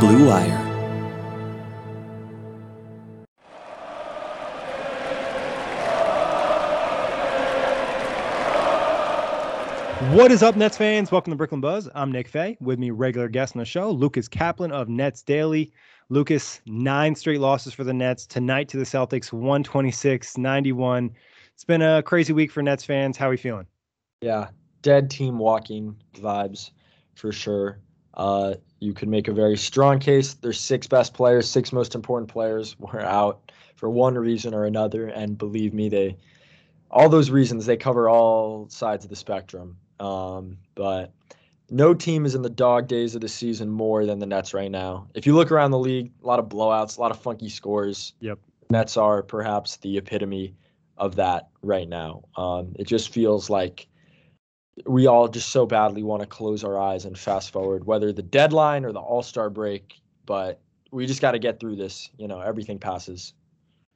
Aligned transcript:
Blue 0.00 0.28
Wire. 0.28 0.64
What 10.14 10.30
is 10.30 10.44
up, 10.44 10.54
Nets 10.54 10.76
fans? 10.76 11.10
Welcome 11.10 11.32
to 11.32 11.36
Brooklyn 11.36 11.60
Buzz. 11.60 11.88
I'm 11.96 12.12
Nick 12.12 12.28
Fay. 12.28 12.56
With 12.60 12.78
me, 12.78 12.92
regular 12.92 13.28
guest 13.28 13.56
on 13.56 13.58
the 13.58 13.64
show, 13.64 13.90
Lucas 13.90 14.28
Kaplan 14.28 14.70
of 14.70 14.88
Nets 14.88 15.22
Daily. 15.22 15.72
Lucas, 16.10 16.60
nine 16.64 17.16
straight 17.16 17.40
losses 17.40 17.74
for 17.74 17.82
the 17.82 17.92
Nets. 17.92 18.24
Tonight 18.24 18.68
to 18.68 18.76
the 18.76 18.84
Celtics, 18.84 19.32
126 19.32 20.38
91. 20.38 21.10
It's 21.54 21.64
been 21.64 21.82
a 21.82 22.04
crazy 22.04 22.32
week 22.32 22.52
for 22.52 22.62
Nets 22.62 22.84
fans. 22.84 23.16
How 23.16 23.26
are 23.26 23.30
we 23.30 23.36
feeling? 23.36 23.66
Yeah, 24.20 24.50
dead 24.82 25.10
team 25.10 25.38
walking 25.38 25.96
vibes 26.14 26.70
for 27.16 27.32
sure. 27.32 27.80
Uh, 28.18 28.54
you 28.80 28.92
could 28.92 29.08
make 29.08 29.28
a 29.28 29.32
very 29.32 29.56
strong 29.56 29.98
case. 29.98 30.34
Their 30.34 30.52
six 30.52 30.86
best 30.86 31.14
players, 31.14 31.48
six 31.48 31.72
most 31.72 31.94
important 31.94 32.30
players, 32.30 32.78
were 32.78 33.00
out 33.00 33.52
for 33.76 33.88
one 33.88 34.16
reason 34.16 34.54
or 34.54 34.64
another, 34.64 35.06
and 35.06 35.38
believe 35.38 35.72
me, 35.72 35.88
they 35.88 36.16
all 36.90 37.08
those 37.08 37.30
reasons 37.30 37.66
they 37.66 37.76
cover 37.76 38.08
all 38.08 38.68
sides 38.68 39.04
of 39.04 39.10
the 39.10 39.16
spectrum. 39.16 39.76
Um, 40.00 40.58
but 40.74 41.12
no 41.70 41.94
team 41.94 42.24
is 42.24 42.34
in 42.34 42.42
the 42.42 42.50
dog 42.50 42.88
days 42.88 43.14
of 43.14 43.20
the 43.20 43.28
season 43.28 43.68
more 43.68 44.06
than 44.06 44.18
the 44.18 44.26
Nets 44.26 44.54
right 44.54 44.70
now. 44.70 45.06
If 45.14 45.26
you 45.26 45.34
look 45.34 45.52
around 45.52 45.70
the 45.70 45.78
league, 45.78 46.12
a 46.22 46.26
lot 46.26 46.38
of 46.38 46.46
blowouts, 46.46 46.98
a 46.98 47.00
lot 47.00 47.10
of 47.10 47.20
funky 47.20 47.48
scores. 47.48 48.14
Yep. 48.20 48.38
Nets 48.70 48.96
are 48.96 49.22
perhaps 49.22 49.76
the 49.76 49.98
epitome 49.98 50.54
of 50.96 51.16
that 51.16 51.48
right 51.62 51.88
now. 51.88 52.22
Um, 52.36 52.74
it 52.78 52.86
just 52.86 53.10
feels 53.10 53.50
like 53.50 53.86
we 54.86 55.06
all 55.06 55.28
just 55.28 55.50
so 55.50 55.66
badly 55.66 56.02
want 56.02 56.22
to 56.22 56.26
close 56.26 56.64
our 56.64 56.78
eyes 56.78 57.04
and 57.04 57.18
fast 57.18 57.50
forward, 57.50 57.86
whether 57.86 58.12
the 58.12 58.22
deadline 58.22 58.84
or 58.84 58.92
the 58.92 59.00
All 59.00 59.22
Star 59.22 59.50
break. 59.50 60.00
But 60.26 60.60
we 60.90 61.06
just 61.06 61.20
got 61.20 61.32
to 61.32 61.38
get 61.38 61.60
through 61.60 61.76
this. 61.76 62.10
You 62.18 62.28
know, 62.28 62.40
everything 62.40 62.78
passes. 62.78 63.34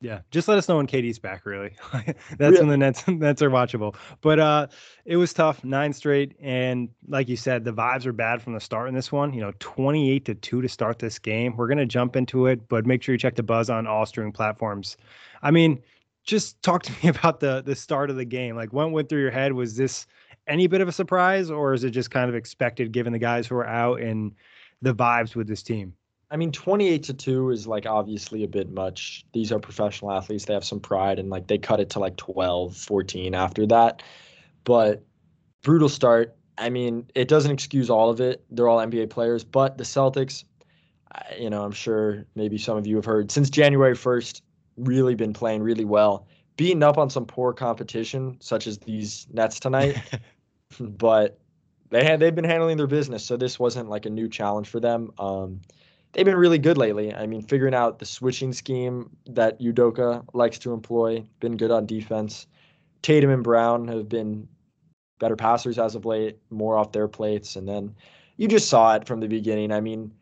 Yeah, 0.02 0.22
just 0.32 0.48
let 0.48 0.58
us 0.58 0.68
know 0.68 0.78
when 0.78 0.88
KD's 0.88 1.20
back. 1.20 1.46
Really, 1.46 1.70
that's 2.36 2.58
when 2.58 2.68
the 2.68 2.76
Nets 2.76 3.06
Nets 3.08 3.40
are 3.40 3.50
watchable. 3.50 3.94
But 4.20 4.40
uh, 4.40 4.66
it 5.04 5.16
was 5.16 5.32
tough, 5.32 5.62
nine 5.62 5.92
straight, 5.92 6.34
and 6.40 6.88
like 7.06 7.28
you 7.28 7.36
said, 7.36 7.64
the 7.64 7.72
vibes 7.72 8.04
are 8.04 8.12
bad 8.12 8.42
from 8.42 8.54
the 8.54 8.60
start 8.60 8.88
in 8.88 8.96
this 8.96 9.12
one. 9.12 9.32
You 9.32 9.40
know, 9.40 9.52
twenty 9.60 10.10
eight 10.10 10.24
to 10.24 10.34
two 10.34 10.60
to 10.60 10.68
start 10.68 10.98
this 10.98 11.20
game. 11.20 11.56
We're 11.56 11.68
gonna 11.68 11.86
jump 11.86 12.16
into 12.16 12.46
it, 12.46 12.68
but 12.68 12.84
make 12.84 13.02
sure 13.02 13.14
you 13.14 13.18
check 13.18 13.36
the 13.36 13.44
buzz 13.44 13.70
on 13.70 13.86
all 13.86 14.04
streaming 14.04 14.32
platforms. 14.32 14.96
I 15.40 15.52
mean, 15.52 15.80
just 16.24 16.60
talk 16.62 16.82
to 16.82 16.92
me 17.02 17.08
about 17.08 17.38
the 17.38 17.62
the 17.64 17.76
start 17.76 18.10
of 18.10 18.16
the 18.16 18.24
game. 18.24 18.56
Like, 18.56 18.72
what 18.72 18.90
went 18.90 19.08
through 19.08 19.20
your 19.20 19.30
head? 19.30 19.52
Was 19.52 19.76
this 19.76 20.06
any 20.46 20.66
bit 20.66 20.80
of 20.80 20.88
a 20.88 20.92
surprise, 20.92 21.50
or 21.50 21.72
is 21.72 21.84
it 21.84 21.90
just 21.90 22.10
kind 22.10 22.28
of 22.28 22.34
expected 22.34 22.92
given 22.92 23.12
the 23.12 23.18
guys 23.18 23.46
who 23.46 23.56
are 23.56 23.66
out 23.66 24.00
and 24.00 24.32
the 24.80 24.94
vibes 24.94 25.34
with 25.34 25.46
this 25.46 25.62
team? 25.62 25.94
I 26.30 26.36
mean, 26.36 26.50
28 26.50 27.02
to 27.04 27.14
2 27.14 27.50
is 27.50 27.66
like 27.66 27.86
obviously 27.86 28.42
a 28.42 28.48
bit 28.48 28.70
much. 28.70 29.24
These 29.34 29.52
are 29.52 29.58
professional 29.58 30.12
athletes. 30.12 30.46
They 30.46 30.54
have 30.54 30.64
some 30.64 30.80
pride 30.80 31.18
and 31.18 31.28
like 31.28 31.46
they 31.46 31.58
cut 31.58 31.78
it 31.78 31.90
to 31.90 31.98
like 31.98 32.16
12, 32.16 32.74
14 32.74 33.34
after 33.34 33.66
that. 33.66 34.02
But 34.64 35.04
brutal 35.62 35.90
start. 35.90 36.34
I 36.56 36.70
mean, 36.70 37.06
it 37.14 37.28
doesn't 37.28 37.50
excuse 37.50 37.90
all 37.90 38.08
of 38.08 38.20
it. 38.20 38.44
They're 38.50 38.68
all 38.68 38.78
NBA 38.78 39.10
players, 39.10 39.44
but 39.44 39.76
the 39.76 39.84
Celtics, 39.84 40.44
you 41.38 41.50
know, 41.50 41.64
I'm 41.64 41.72
sure 41.72 42.24
maybe 42.34 42.56
some 42.56 42.78
of 42.78 42.86
you 42.86 42.96
have 42.96 43.04
heard 43.04 43.30
since 43.30 43.50
January 43.50 43.94
1st, 43.94 44.40
really 44.78 45.14
been 45.14 45.34
playing 45.34 45.62
really 45.62 45.84
well 45.84 46.26
beating 46.56 46.82
up 46.82 46.98
on 46.98 47.10
some 47.10 47.24
poor 47.24 47.52
competition, 47.52 48.36
such 48.40 48.66
as 48.66 48.78
these 48.78 49.26
Nets 49.32 49.58
tonight. 49.58 50.00
but 50.80 51.38
they 51.90 52.04
had 52.04 52.20
they've 52.20 52.34
been 52.34 52.44
handling 52.44 52.76
their 52.76 52.86
business, 52.86 53.24
so 53.24 53.36
this 53.36 53.58
wasn't 53.58 53.88
like 53.88 54.06
a 54.06 54.10
new 54.10 54.28
challenge 54.28 54.68
for 54.68 54.80
them. 54.80 55.12
Um, 55.18 55.60
they've 56.12 56.24
been 56.24 56.36
really 56.36 56.58
good 56.58 56.78
lately. 56.78 57.14
I 57.14 57.26
mean, 57.26 57.42
figuring 57.42 57.74
out 57.74 57.98
the 57.98 58.06
switching 58.06 58.52
scheme 58.52 59.10
that 59.26 59.60
Udoka 59.60 60.24
likes 60.32 60.58
to 60.60 60.72
employ, 60.72 61.24
been 61.40 61.56
good 61.56 61.70
on 61.70 61.86
defense. 61.86 62.46
Tatum 63.02 63.30
and 63.30 63.44
Brown 63.44 63.88
have 63.88 64.08
been 64.08 64.48
better 65.18 65.36
passers 65.36 65.78
as 65.78 65.94
of 65.94 66.04
late, 66.04 66.38
more 66.50 66.76
off 66.76 66.92
their 66.92 67.08
plates, 67.08 67.56
and 67.56 67.68
then 67.68 67.94
you 68.36 68.48
just 68.48 68.68
saw 68.68 68.94
it 68.94 69.06
from 69.06 69.20
the 69.20 69.28
beginning. 69.28 69.72
I 69.72 69.80
mean, 69.80 70.12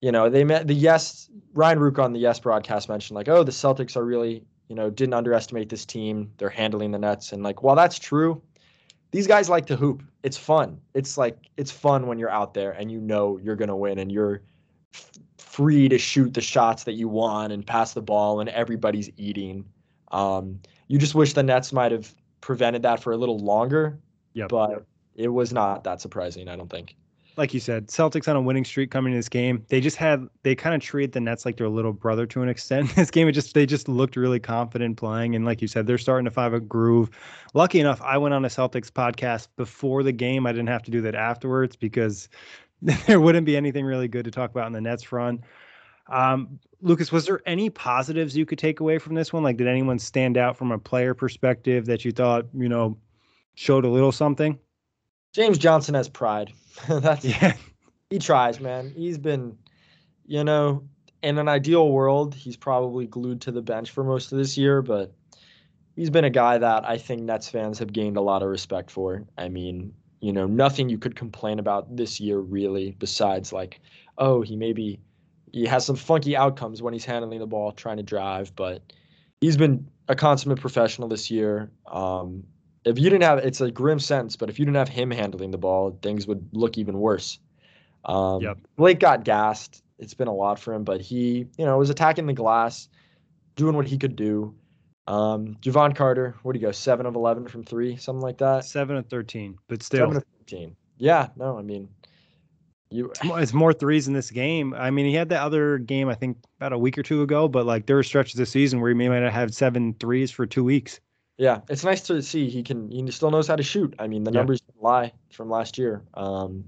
you 0.00 0.12
know, 0.12 0.30
they 0.30 0.44
met 0.44 0.66
the 0.66 0.74
yes 0.74 1.28
Ryan 1.54 1.78
Ruocco 1.78 2.04
on 2.04 2.12
the 2.12 2.20
yes 2.20 2.40
broadcast 2.40 2.88
mentioned 2.88 3.16
like, 3.16 3.28
oh, 3.28 3.44
the 3.44 3.52
Celtics 3.52 3.96
are 3.96 4.04
really 4.04 4.44
you 4.72 4.76
know, 4.76 4.88
didn't 4.88 5.12
underestimate 5.12 5.68
this 5.68 5.84
team. 5.84 6.32
They're 6.38 6.48
handling 6.48 6.92
the 6.92 6.98
Nets. 6.98 7.32
And 7.32 7.42
like, 7.42 7.62
while 7.62 7.76
that's 7.76 7.98
true, 7.98 8.40
these 9.12 9.26
guys 9.26 9.48
like 9.48 9.66
to 9.66 9.76
hoop. 9.76 10.02
It's 10.22 10.36
fun. 10.36 10.80
It's 10.94 11.16
like, 11.16 11.38
it's 11.56 11.70
fun 11.70 12.06
when 12.06 12.18
you're 12.18 12.30
out 12.30 12.54
there 12.54 12.72
and 12.72 12.90
you 12.90 13.00
know 13.00 13.38
you're 13.38 13.56
going 13.56 13.68
to 13.68 13.76
win 13.76 13.98
and 13.98 14.10
you're 14.10 14.42
f- 14.92 15.10
free 15.38 15.88
to 15.88 15.98
shoot 15.98 16.34
the 16.34 16.40
shots 16.40 16.84
that 16.84 16.94
you 16.94 17.08
want 17.08 17.52
and 17.52 17.66
pass 17.66 17.92
the 17.94 18.02
ball 18.02 18.40
and 18.40 18.48
everybody's 18.48 19.10
eating. 19.16 19.64
Um, 20.10 20.60
you 20.88 20.98
just 20.98 21.14
wish 21.14 21.34
the 21.34 21.42
Nets 21.42 21.72
might 21.72 21.92
have 21.92 22.12
prevented 22.40 22.82
that 22.82 23.02
for 23.02 23.12
a 23.12 23.16
little 23.16 23.38
longer. 23.38 23.98
Yeah. 24.34 24.46
But 24.48 24.84
it 25.14 25.28
was 25.28 25.52
not 25.52 25.84
that 25.84 26.00
surprising, 26.00 26.48
I 26.48 26.56
don't 26.56 26.70
think 26.70 26.96
like 27.36 27.54
you 27.54 27.60
said, 27.60 27.88
Celtics 27.88 28.28
on 28.28 28.36
a 28.36 28.40
winning 28.40 28.64
streak 28.64 28.90
coming 28.90 29.12
to 29.12 29.18
this 29.18 29.28
game. 29.28 29.64
They 29.68 29.80
just 29.80 29.96
had 29.96 30.26
they 30.42 30.54
kind 30.54 30.74
of 30.74 30.80
treated 30.80 31.12
the 31.12 31.20
Nets 31.20 31.44
like 31.44 31.56
their 31.56 31.68
little 31.68 31.92
brother 31.92 32.26
to 32.26 32.42
an 32.42 32.48
extent. 32.48 32.94
this 32.94 33.10
game, 33.10 33.28
it 33.28 33.32
just 33.32 33.54
they 33.54 33.66
just 33.66 33.88
looked 33.88 34.16
really 34.16 34.40
confident 34.40 34.96
playing, 34.96 35.34
and 35.34 35.44
like 35.44 35.62
you 35.62 35.68
said, 35.68 35.86
they're 35.86 35.98
starting 35.98 36.24
to 36.24 36.30
find 36.30 36.54
a 36.54 36.60
groove. 36.60 37.10
Lucky 37.54 37.80
enough, 37.80 38.00
I 38.02 38.18
went 38.18 38.34
on 38.34 38.44
a 38.44 38.48
Celtics 38.48 38.90
podcast 38.90 39.48
before 39.56 40.02
the 40.02 40.12
game. 40.12 40.46
I 40.46 40.52
didn't 40.52 40.68
have 40.68 40.82
to 40.84 40.90
do 40.90 41.00
that 41.02 41.14
afterwards 41.14 41.76
because 41.76 42.28
there 42.82 43.20
wouldn't 43.20 43.46
be 43.46 43.56
anything 43.56 43.84
really 43.84 44.08
good 44.08 44.24
to 44.24 44.30
talk 44.30 44.50
about 44.50 44.66
in 44.66 44.72
the 44.72 44.80
Nets 44.80 45.02
front. 45.02 45.42
Um, 46.08 46.58
Lucas, 46.80 47.12
was 47.12 47.26
there 47.26 47.40
any 47.46 47.70
positives 47.70 48.36
you 48.36 48.44
could 48.44 48.58
take 48.58 48.80
away 48.80 48.98
from 48.98 49.14
this 49.14 49.32
one? 49.32 49.42
Like, 49.42 49.56
did 49.56 49.68
anyone 49.68 49.98
stand 49.98 50.36
out 50.36 50.56
from 50.56 50.72
a 50.72 50.78
player 50.78 51.14
perspective 51.14 51.86
that 51.86 52.04
you 52.04 52.12
thought 52.12 52.46
you 52.52 52.68
know 52.68 52.98
showed 53.54 53.84
a 53.84 53.88
little 53.88 54.12
something? 54.12 54.58
James 55.32 55.58
Johnson 55.58 55.94
has 55.94 56.08
pride. 56.08 56.52
That's 56.88 57.24
yeah. 57.24 57.54
He 58.10 58.18
tries, 58.18 58.60
man. 58.60 58.92
He's 58.94 59.18
been, 59.18 59.56
you 60.26 60.44
know, 60.44 60.84
in 61.22 61.38
an 61.38 61.48
ideal 61.48 61.90
world, 61.90 62.34
he's 62.34 62.56
probably 62.56 63.06
glued 63.06 63.40
to 63.42 63.52
the 63.52 63.62
bench 63.62 63.90
for 63.90 64.04
most 64.04 64.32
of 64.32 64.38
this 64.38 64.58
year, 64.58 64.82
but 64.82 65.14
he's 65.96 66.10
been 66.10 66.24
a 66.24 66.30
guy 66.30 66.58
that 66.58 66.86
I 66.86 66.98
think 66.98 67.22
Nets 67.22 67.48
fans 67.48 67.78
have 67.78 67.92
gained 67.92 68.16
a 68.16 68.20
lot 68.20 68.42
of 68.42 68.48
respect 68.48 68.90
for. 68.90 69.24
I 69.38 69.48
mean, 69.48 69.94
you 70.20 70.32
know, 70.32 70.46
nothing 70.46 70.88
you 70.88 70.98
could 70.98 71.16
complain 71.16 71.58
about 71.58 71.96
this 71.96 72.20
year 72.20 72.38
really, 72.38 72.96
besides 72.98 73.52
like, 73.52 73.80
oh, 74.18 74.42
he 74.42 74.56
maybe 74.56 75.00
he 75.52 75.66
has 75.66 75.86
some 75.86 75.96
funky 75.96 76.36
outcomes 76.36 76.82
when 76.82 76.92
he's 76.92 77.04
handling 77.04 77.38
the 77.38 77.46
ball, 77.46 77.72
trying 77.72 77.98
to 77.98 78.02
drive, 78.02 78.54
but 78.56 78.82
he's 79.40 79.56
been 79.56 79.88
a 80.08 80.14
consummate 80.14 80.60
professional 80.60 81.08
this 81.08 81.30
year. 81.30 81.70
Um, 81.86 82.44
if 82.84 82.98
you 82.98 83.10
didn't 83.10 83.22
have 83.22 83.38
it's 83.38 83.60
a 83.60 83.70
grim 83.70 83.98
sentence, 83.98 84.36
but 84.36 84.50
if 84.50 84.58
you 84.58 84.64
didn't 84.64 84.76
have 84.76 84.88
him 84.88 85.10
handling 85.10 85.50
the 85.50 85.58
ball, 85.58 85.98
things 86.02 86.26
would 86.26 86.48
look 86.52 86.78
even 86.78 86.98
worse. 86.98 87.38
Um, 88.04 88.42
yep. 88.42 88.58
Blake 88.76 88.98
got 88.98 89.24
gassed. 89.24 89.82
It's 89.98 90.14
been 90.14 90.28
a 90.28 90.34
lot 90.34 90.58
for 90.58 90.74
him, 90.74 90.82
but 90.82 91.00
he, 91.00 91.46
you 91.56 91.64
know, 91.64 91.78
was 91.78 91.90
attacking 91.90 92.26
the 92.26 92.32
glass, 92.32 92.88
doing 93.54 93.76
what 93.76 93.86
he 93.86 93.98
could 93.98 94.16
do. 94.16 94.54
Um, 95.06 95.56
Jevon 95.60 95.94
Carter, 95.94 96.36
what 96.42 96.52
do 96.52 96.60
you 96.60 96.66
go? 96.66 96.72
Seven 96.72 97.06
of 97.06 97.14
eleven 97.14 97.46
from 97.46 97.64
three, 97.64 97.96
something 97.96 98.22
like 98.22 98.38
that. 98.38 98.64
Seven 98.64 98.96
of 98.96 99.06
thirteen, 99.06 99.58
but 99.68 99.82
still. 99.82 100.00
Seven 100.00 100.16
of 100.16 100.24
thirteen. 100.38 100.76
Yeah, 100.98 101.28
no, 101.36 101.58
I 101.58 101.62
mean, 101.62 101.88
You 102.92 103.10
It's 103.10 103.24
more, 103.24 103.40
it's 103.40 103.52
more 103.52 103.72
threes 103.72 104.06
in 104.06 104.14
this 104.14 104.30
game. 104.30 104.74
I 104.74 104.90
mean, 104.90 105.06
he 105.06 105.14
had 105.14 105.28
the 105.28 105.40
other 105.40 105.78
game 105.78 106.08
I 106.08 106.14
think 106.14 106.38
about 106.58 106.72
a 106.72 106.78
week 106.78 106.98
or 106.98 107.02
two 107.02 107.22
ago, 107.22 107.48
but 107.48 107.66
like 107.66 107.86
there 107.86 107.96
were 107.96 108.02
stretches 108.02 108.34
this 108.34 108.50
season 108.50 108.80
where 108.80 108.90
he 108.90 108.94
may 108.94 109.08
might 109.08 109.22
have 109.22 109.32
had 109.32 109.54
seven 109.54 109.94
threes 109.98 110.30
for 110.30 110.46
two 110.46 110.62
weeks. 110.62 111.00
Yeah, 111.42 111.62
it's 111.68 111.82
nice 111.82 112.02
to 112.02 112.22
see 112.22 112.48
he 112.48 112.62
can 112.62 112.88
he 112.88 113.10
still 113.10 113.32
knows 113.32 113.48
how 113.48 113.56
to 113.56 113.64
shoot. 113.64 113.92
I 113.98 114.06
mean, 114.06 114.22
the 114.22 114.30
Yeah. 114.30 114.38
numbers 114.38 114.62
lie 114.80 115.12
from 115.32 115.50
last 115.50 115.76
year. 115.76 116.04
Um, 116.14 116.62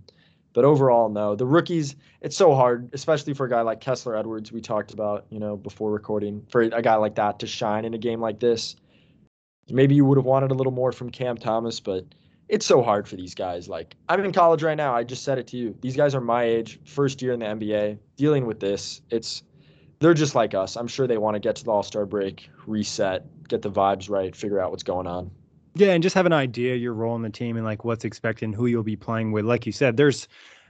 but 0.53 0.65
overall, 0.65 1.09
no. 1.09 1.37
The 1.37 1.47
rookies, 1.47 1.95
it's 2.23 2.37
so 2.37 2.57
hard, 2.57 2.91
especially 2.93 3.35
for 3.35 3.47
a 3.47 3.49
guy 3.49 3.61
like 3.61 3.81
Kessler 3.81 4.17
Edwards. 4.17 4.51
We 4.51 4.61
talked 4.61 4.93
about, 4.93 5.27
you 5.31 5.39
know, 5.39 5.57
before 5.57 5.93
recording, 5.93 6.45
for 6.51 6.63
a 6.63 6.83
guy 6.83 6.97
like 6.97 7.15
that 7.15 7.39
to 7.39 7.47
shine 7.47 7.85
in 7.85 7.95
a 7.95 7.99
game 7.99 8.21
like 8.21 8.41
this. 8.41 8.75
Maybe 9.71 9.95
you 9.95 10.05
would 10.07 10.19
have 10.19 10.27
wanted 10.27 10.51
a 10.51 10.55
little 10.55 10.73
more 10.73 10.91
from 10.91 11.09
Cam 11.09 11.37
Thomas, 11.37 11.79
but 11.79 12.05
it's 12.49 12.67
so 12.67 12.83
hard 12.83 13.07
for 13.07 13.15
these 13.15 13.37
guys. 13.37 13.69
Like 13.69 13.95
I'm 14.09 14.25
in 14.25 14.33
college 14.33 14.65
right 14.65 14.77
now. 14.77 14.93
I 14.93 15.05
just 15.05 15.23
said 15.23 15.39
it 15.39 15.47
to 15.49 15.57
you. 15.57 15.77
These 15.83 15.95
guys 15.97 16.17
are 16.17 16.21
my 16.21 16.43
age, 16.43 16.81
first 16.85 17.23
year 17.23 17.33
in 17.33 17.39
the 17.39 17.47
NBA, 17.47 17.97
dealing 18.17 18.45
with 18.45 18.59
this. 18.59 19.03
It's 19.11 19.45
they're 20.05 20.13
just 20.13 20.35
like 20.35 20.53
us. 20.53 20.77
I'm 20.77 20.87
sure 20.87 21.07
they 21.07 21.17
want 21.17 21.35
to 21.35 21.41
get 21.41 21.57
to 21.57 21.65
the 21.65 21.71
All 21.71 21.83
Star 21.83 22.05
break, 22.05 22.51
reset, 22.67 23.25
get 23.49 23.63
the 23.63 23.71
vibes 23.71 24.11
right, 24.11 24.37
figure 24.37 24.61
out 24.61 24.71
what's 24.71 24.83
going 24.83 25.07
on. 25.07 25.31
Yeah, 25.75 25.93
and 25.93 26.03
just 26.03 26.15
have 26.15 26.27
an 26.27 26.33
idea 26.33 26.75
your 26.75 26.93
role 26.93 27.17
in 27.17 27.23
the 27.23 27.31
team 27.31 27.57
and 27.57 27.65
like 27.65 27.85
what's 27.85 28.05
expected 28.05 28.45
and 28.45 28.55
who 28.55 28.67
you'll 28.67 28.83
be 28.83 28.97
playing 28.97 29.33
with. 29.33 29.47
Like 29.47 29.65
you 29.65 29.73
said, 29.73 29.97
there's 29.97 30.29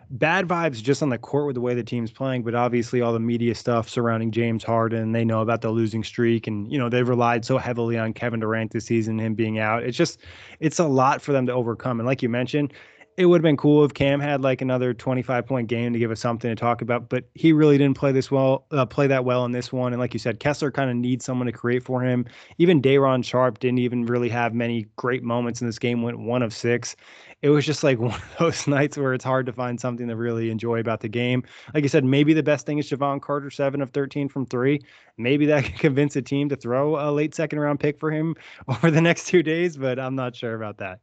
bad 0.08 0.46
vibes 0.46 0.80
just 0.80 1.02
on 1.02 1.08
the 1.08 1.18
court 1.18 1.46
with 1.46 1.54
the 1.54 1.60
way 1.60 1.74
the 1.74 1.82
team's 1.82 2.12
playing, 2.12 2.44
but 2.44 2.54
obviously 2.54 3.00
all 3.00 3.12
the 3.12 3.18
media 3.18 3.56
stuff 3.56 3.88
surrounding 3.88 4.30
James 4.30 4.62
Harden, 4.62 5.10
they 5.10 5.24
know 5.24 5.40
about 5.40 5.62
the 5.62 5.70
losing 5.70 6.04
streak 6.04 6.46
and 6.46 6.70
you 6.70 6.78
know, 6.78 6.88
they've 6.88 7.08
relied 7.08 7.44
so 7.44 7.58
heavily 7.58 7.98
on 7.98 8.12
Kevin 8.12 8.38
Durant 8.38 8.70
this 8.70 8.86
season, 8.86 9.18
him 9.18 9.34
being 9.34 9.58
out. 9.58 9.82
It's 9.82 9.96
just 9.96 10.20
it's 10.60 10.78
a 10.78 10.86
lot 10.86 11.20
for 11.20 11.32
them 11.32 11.44
to 11.46 11.52
overcome. 11.52 11.98
And 11.98 12.06
like 12.06 12.22
you 12.22 12.28
mentioned, 12.28 12.72
it 13.16 13.26
would 13.26 13.38
have 13.38 13.42
been 13.42 13.56
cool 13.56 13.84
if 13.84 13.94
Cam 13.94 14.18
had 14.18 14.42
like 14.42 14.60
another 14.60 14.92
25 14.92 15.46
point 15.46 15.68
game 15.68 15.92
to 15.92 15.98
give 15.98 16.10
us 16.10 16.18
something 16.18 16.50
to 16.50 16.56
talk 16.56 16.82
about, 16.82 17.08
but 17.08 17.24
he 17.34 17.52
really 17.52 17.78
didn't 17.78 17.96
play 17.96 18.10
this 18.10 18.30
well, 18.30 18.66
uh, 18.72 18.84
play 18.84 19.06
that 19.06 19.24
well 19.24 19.44
in 19.44 19.52
this 19.52 19.72
one. 19.72 19.92
And 19.92 20.00
like 20.00 20.12
you 20.14 20.18
said, 20.18 20.40
Kessler 20.40 20.72
kind 20.72 20.90
of 20.90 20.96
needs 20.96 21.24
someone 21.24 21.46
to 21.46 21.52
create 21.52 21.84
for 21.84 22.02
him. 22.02 22.26
Even 22.58 22.80
Day'Ron 22.80 23.22
Sharpe 23.22 23.60
didn't 23.60 23.78
even 23.78 24.04
really 24.06 24.28
have 24.28 24.52
many 24.52 24.86
great 24.96 25.22
moments 25.22 25.60
in 25.60 25.66
this 25.68 25.78
game. 25.78 26.02
Went 26.02 26.18
one 26.18 26.42
of 26.42 26.52
six. 26.52 26.96
It 27.42 27.50
was 27.50 27.64
just 27.64 27.84
like 27.84 27.98
one 28.00 28.14
of 28.14 28.36
those 28.38 28.66
nights 28.66 28.98
where 28.98 29.14
it's 29.14 29.24
hard 29.24 29.46
to 29.46 29.52
find 29.52 29.80
something 29.80 30.08
to 30.08 30.16
really 30.16 30.50
enjoy 30.50 30.80
about 30.80 31.00
the 31.00 31.08
game. 31.08 31.44
Like 31.72 31.84
I 31.84 31.88
said, 31.88 32.04
maybe 32.04 32.32
the 32.32 32.42
best 32.42 32.66
thing 32.66 32.78
is 32.78 32.90
Jevon 32.90 33.20
Carter, 33.20 33.50
seven 33.50 33.80
of 33.80 33.90
13 33.90 34.28
from 34.28 34.44
three. 34.46 34.80
Maybe 35.18 35.46
that 35.46 35.64
can 35.64 35.76
convince 35.78 36.16
a 36.16 36.22
team 36.22 36.48
to 36.48 36.56
throw 36.56 36.96
a 36.96 37.12
late 37.12 37.34
second 37.34 37.60
round 37.60 37.78
pick 37.78 38.00
for 38.00 38.10
him 38.10 38.34
over 38.68 38.90
the 38.90 39.00
next 39.00 39.28
two 39.28 39.44
days, 39.44 39.76
but 39.76 40.00
I'm 40.00 40.16
not 40.16 40.34
sure 40.34 40.56
about 40.56 40.78
that. 40.78 40.98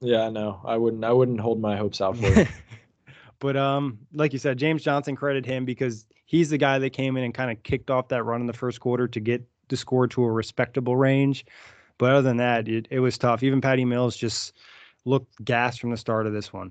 Yeah, 0.00 0.28
no, 0.30 0.60
I 0.64 0.76
wouldn't. 0.76 1.04
I 1.04 1.12
wouldn't 1.12 1.40
hold 1.40 1.60
my 1.60 1.76
hopes 1.76 2.00
out 2.00 2.16
for 2.16 2.26
it. 2.26 2.48
but 3.40 3.56
um, 3.56 3.98
like 4.12 4.32
you 4.32 4.38
said, 4.38 4.58
James 4.58 4.82
Johnson 4.82 5.16
credit 5.16 5.44
him 5.44 5.64
because 5.64 6.06
he's 6.24 6.50
the 6.50 6.58
guy 6.58 6.78
that 6.78 6.90
came 6.90 7.16
in 7.16 7.24
and 7.24 7.34
kind 7.34 7.50
of 7.50 7.62
kicked 7.62 7.90
off 7.90 8.08
that 8.08 8.22
run 8.22 8.40
in 8.40 8.46
the 8.46 8.52
first 8.52 8.80
quarter 8.80 9.08
to 9.08 9.20
get 9.20 9.42
the 9.68 9.76
score 9.76 10.06
to 10.08 10.22
a 10.22 10.30
respectable 10.30 10.96
range. 10.96 11.44
But 11.98 12.12
other 12.12 12.22
than 12.22 12.36
that, 12.36 12.68
it, 12.68 12.86
it 12.90 13.00
was 13.00 13.18
tough. 13.18 13.42
Even 13.42 13.60
Patty 13.60 13.84
Mills 13.84 14.16
just 14.16 14.52
looked 15.04 15.44
gassed 15.44 15.80
from 15.80 15.90
the 15.90 15.96
start 15.96 16.26
of 16.26 16.32
this 16.32 16.52
one. 16.52 16.70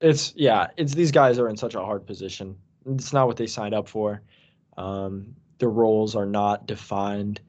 it's 0.00 0.32
yeah, 0.36 0.68
it's 0.76 0.94
these 0.94 1.10
guys 1.10 1.38
are 1.38 1.48
in 1.48 1.56
such 1.56 1.74
a 1.74 1.80
hard 1.80 2.06
position. 2.06 2.56
It's 2.86 3.12
not 3.12 3.26
what 3.26 3.36
they 3.36 3.46
signed 3.46 3.74
up 3.74 3.88
for. 3.88 4.22
Um, 4.76 5.34
their 5.58 5.70
roles 5.70 6.14
are 6.14 6.26
not 6.26 6.66
defined. 6.66 7.40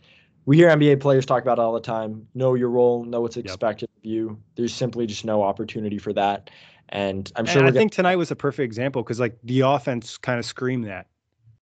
We 0.45 0.57
hear 0.57 0.69
NBA 0.69 0.99
players 0.99 1.25
talk 1.25 1.41
about 1.41 1.59
it 1.59 1.61
all 1.61 1.73
the 1.73 1.79
time. 1.79 2.27
Know 2.33 2.53
your 2.53 2.69
role, 2.69 3.03
know 3.03 3.21
what's 3.21 3.37
expected 3.37 3.84
of 3.84 3.84
you. 4.05 4.39
There's 4.55 4.73
simply 4.73 5.05
just 5.05 5.25
no 5.25 5.43
opportunity 5.43 5.97
for 5.97 6.13
that. 6.13 6.49
And 6.89 7.31
I'm 7.35 7.45
sure 7.45 7.59
And 7.59 7.67
I 7.67 7.71
gonna- 7.71 7.79
think 7.79 7.91
tonight 7.91 8.15
was 8.17 8.31
a 8.31 8.35
perfect 8.35 8.65
example 8.65 9.01
because 9.03 9.19
like 9.19 9.37
the 9.43 9.61
offense 9.61 10.17
kind 10.17 10.37
of 10.39 10.45
screamed 10.45 10.85
that. 10.85 11.07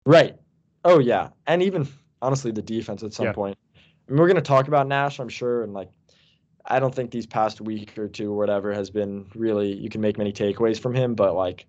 Right. 0.05 0.35
Oh 0.85 0.99
yeah, 0.99 1.29
and 1.47 1.61
even 1.61 1.87
honestly, 2.21 2.51
the 2.51 2.61
defense 2.61 3.03
at 3.03 3.13
some 3.13 3.27
Yeah. 3.27 3.33
point. 3.33 3.57
I 3.75 4.11
mean, 4.11 4.19
we're 4.19 4.27
gonna 4.27 4.41
talk 4.41 4.67
about 4.67 4.87
Nash, 4.87 5.19
I'm 5.19 5.29
sure, 5.29 5.63
and 5.63 5.73
like, 5.73 5.89
I 6.65 6.79
don't 6.79 6.93
think 6.93 7.11
these 7.11 7.25
past 7.27 7.61
week 7.61 7.97
or 7.97 8.07
two 8.07 8.31
or 8.31 8.37
whatever 8.37 8.73
has 8.73 8.89
been 8.89 9.25
really. 9.35 9.73
You 9.73 9.89
can 9.89 10.01
make 10.01 10.17
many 10.17 10.31
takeaways 10.31 10.79
from 10.79 10.93
him, 10.95 11.13
but 11.15 11.35
like, 11.35 11.65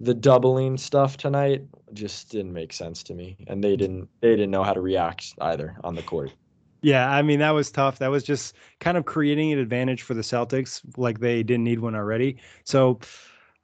the 0.00 0.14
doubling 0.14 0.76
stuff 0.78 1.16
tonight 1.16 1.62
just 1.92 2.30
didn't 2.30 2.52
make 2.52 2.72
sense 2.72 3.02
to 3.04 3.14
me, 3.14 3.36
and 3.46 3.62
they 3.62 3.76
didn't. 3.76 4.08
They 4.20 4.30
didn't 4.30 4.50
know 4.50 4.64
how 4.64 4.72
to 4.72 4.80
react 4.80 5.34
either 5.40 5.76
on 5.84 5.94
the 5.94 6.02
court. 6.02 6.32
Yeah, 6.82 7.10
I 7.10 7.22
mean 7.22 7.38
that 7.38 7.52
was 7.52 7.70
tough. 7.70 7.98
That 8.00 8.10
was 8.10 8.24
just 8.24 8.54
kind 8.80 8.96
of 8.96 9.04
creating 9.04 9.52
an 9.52 9.58
advantage 9.58 10.02
for 10.02 10.14
the 10.14 10.22
Celtics, 10.22 10.82
like 10.96 11.20
they 11.20 11.42
didn't 11.42 11.64
need 11.64 11.78
one 11.78 11.94
already. 11.94 12.36
So 12.64 12.98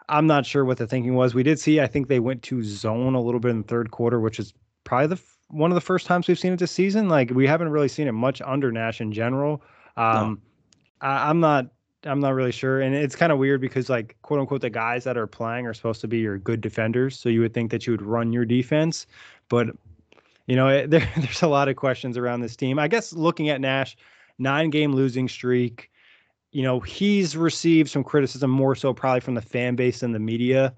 I'm 0.08 0.26
not 0.26 0.46
sure 0.46 0.64
what 0.64 0.78
the 0.78 0.86
thinking 0.86 1.14
was. 1.14 1.34
We 1.34 1.42
did 1.42 1.58
see, 1.58 1.80
I 1.80 1.86
think 1.86 2.08
they 2.08 2.20
went 2.20 2.42
to 2.44 2.62
zone 2.62 3.14
a 3.14 3.20
little 3.20 3.40
bit 3.40 3.50
in 3.50 3.62
the 3.62 3.68
third 3.68 3.90
quarter, 3.90 4.20
which 4.20 4.38
is 4.38 4.54
probably 4.84 5.08
the 5.08 5.16
f- 5.16 5.38
one 5.48 5.70
of 5.70 5.74
the 5.74 5.80
first 5.80 6.06
times 6.06 6.28
we've 6.28 6.38
seen 6.38 6.52
it 6.52 6.58
this 6.58 6.70
season. 6.70 7.08
Like 7.08 7.30
we 7.30 7.46
haven't 7.46 7.70
really 7.70 7.88
seen 7.88 8.06
it 8.08 8.12
much 8.12 8.40
under 8.42 8.70
Nash 8.72 9.00
in 9.00 9.12
general. 9.12 9.62
Um, 9.96 10.40
I, 11.00 11.28
I'm 11.28 11.40
not. 11.40 11.66
I'm 12.04 12.20
not 12.20 12.34
really 12.34 12.52
sure, 12.52 12.80
and 12.80 12.94
it's 12.94 13.16
kind 13.16 13.32
of 13.32 13.38
weird 13.38 13.60
because, 13.60 13.90
like, 13.90 14.16
quote 14.22 14.38
unquote, 14.38 14.60
the 14.60 14.70
guys 14.70 15.02
that 15.02 15.18
are 15.18 15.26
playing 15.26 15.66
are 15.66 15.74
supposed 15.74 16.00
to 16.02 16.06
be 16.06 16.18
your 16.18 16.38
good 16.38 16.60
defenders. 16.60 17.18
So 17.18 17.28
you 17.28 17.40
would 17.40 17.52
think 17.52 17.72
that 17.72 17.88
you 17.88 17.92
would 17.92 18.02
run 18.02 18.32
your 18.32 18.44
defense, 18.44 19.04
but 19.48 19.66
you 20.48 20.56
know, 20.56 20.68
it, 20.68 20.84
eh, 20.84 20.86
there, 21.00 21.12
there's 21.18 21.42
a 21.42 21.48
lot 21.48 21.68
of 21.68 21.76
questions 21.76 22.18
around 22.18 22.42
this 22.42 22.56
team. 22.56 22.80
I 22.80 22.88
guess 22.88 23.14
looking 23.14 23.50
at 23.50 23.62
Nash, 23.62 23.96
nine 24.38 24.70
game 24.70 24.94
losing 24.94 25.28
streak, 25.28 25.92
you 26.52 26.64
know, 26.64 26.80
he's 26.80 27.36
received 27.36 27.90
some 27.90 28.04
criticism 28.04 28.50
more 28.50 28.76
so 28.76 28.94
probably 28.94 29.20
from 29.20 29.34
the 29.36 29.42
fan 29.42 29.76
base 29.76 30.00
than 30.00 30.12
the 30.12 30.20
media. 30.20 30.74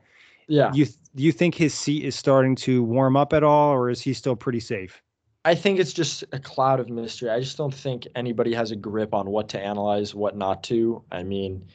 Yeah, 0.48 0.74
You 0.74 0.86
do 1.14 1.22
you 1.24 1.32
think 1.32 1.54
his 1.56 1.74
seat 1.74 2.04
is 2.04 2.16
starting 2.16 2.56
to 2.56 2.84
warm 2.84 3.16
up 3.16 3.32
at 3.34 3.44
all, 3.44 3.72
or 3.74 3.90
is 3.90 4.02
he 4.02 4.14
still 4.14 4.36
pretty 4.36 4.60
safe? 4.60 5.02
I 5.44 5.54
think 5.54 5.78
it's 5.80 5.92
just 5.92 6.22
a 6.32 6.38
cloud 6.38 6.80
of 6.80 6.90
mystery. 6.90 7.30
I 7.30 7.40
just 7.40 7.56
don't 7.56 7.74
think 7.74 8.06
anybody 8.14 8.52
has 8.54 8.70
a 8.72 8.76
grip 8.76 9.14
on 9.14 9.30
what 9.30 9.48
to 9.50 9.60
analyze, 9.60 10.14
what 10.14 10.36
not 10.36 10.62
to. 10.64 11.02
I 11.10 11.22
mean, 11.22 11.66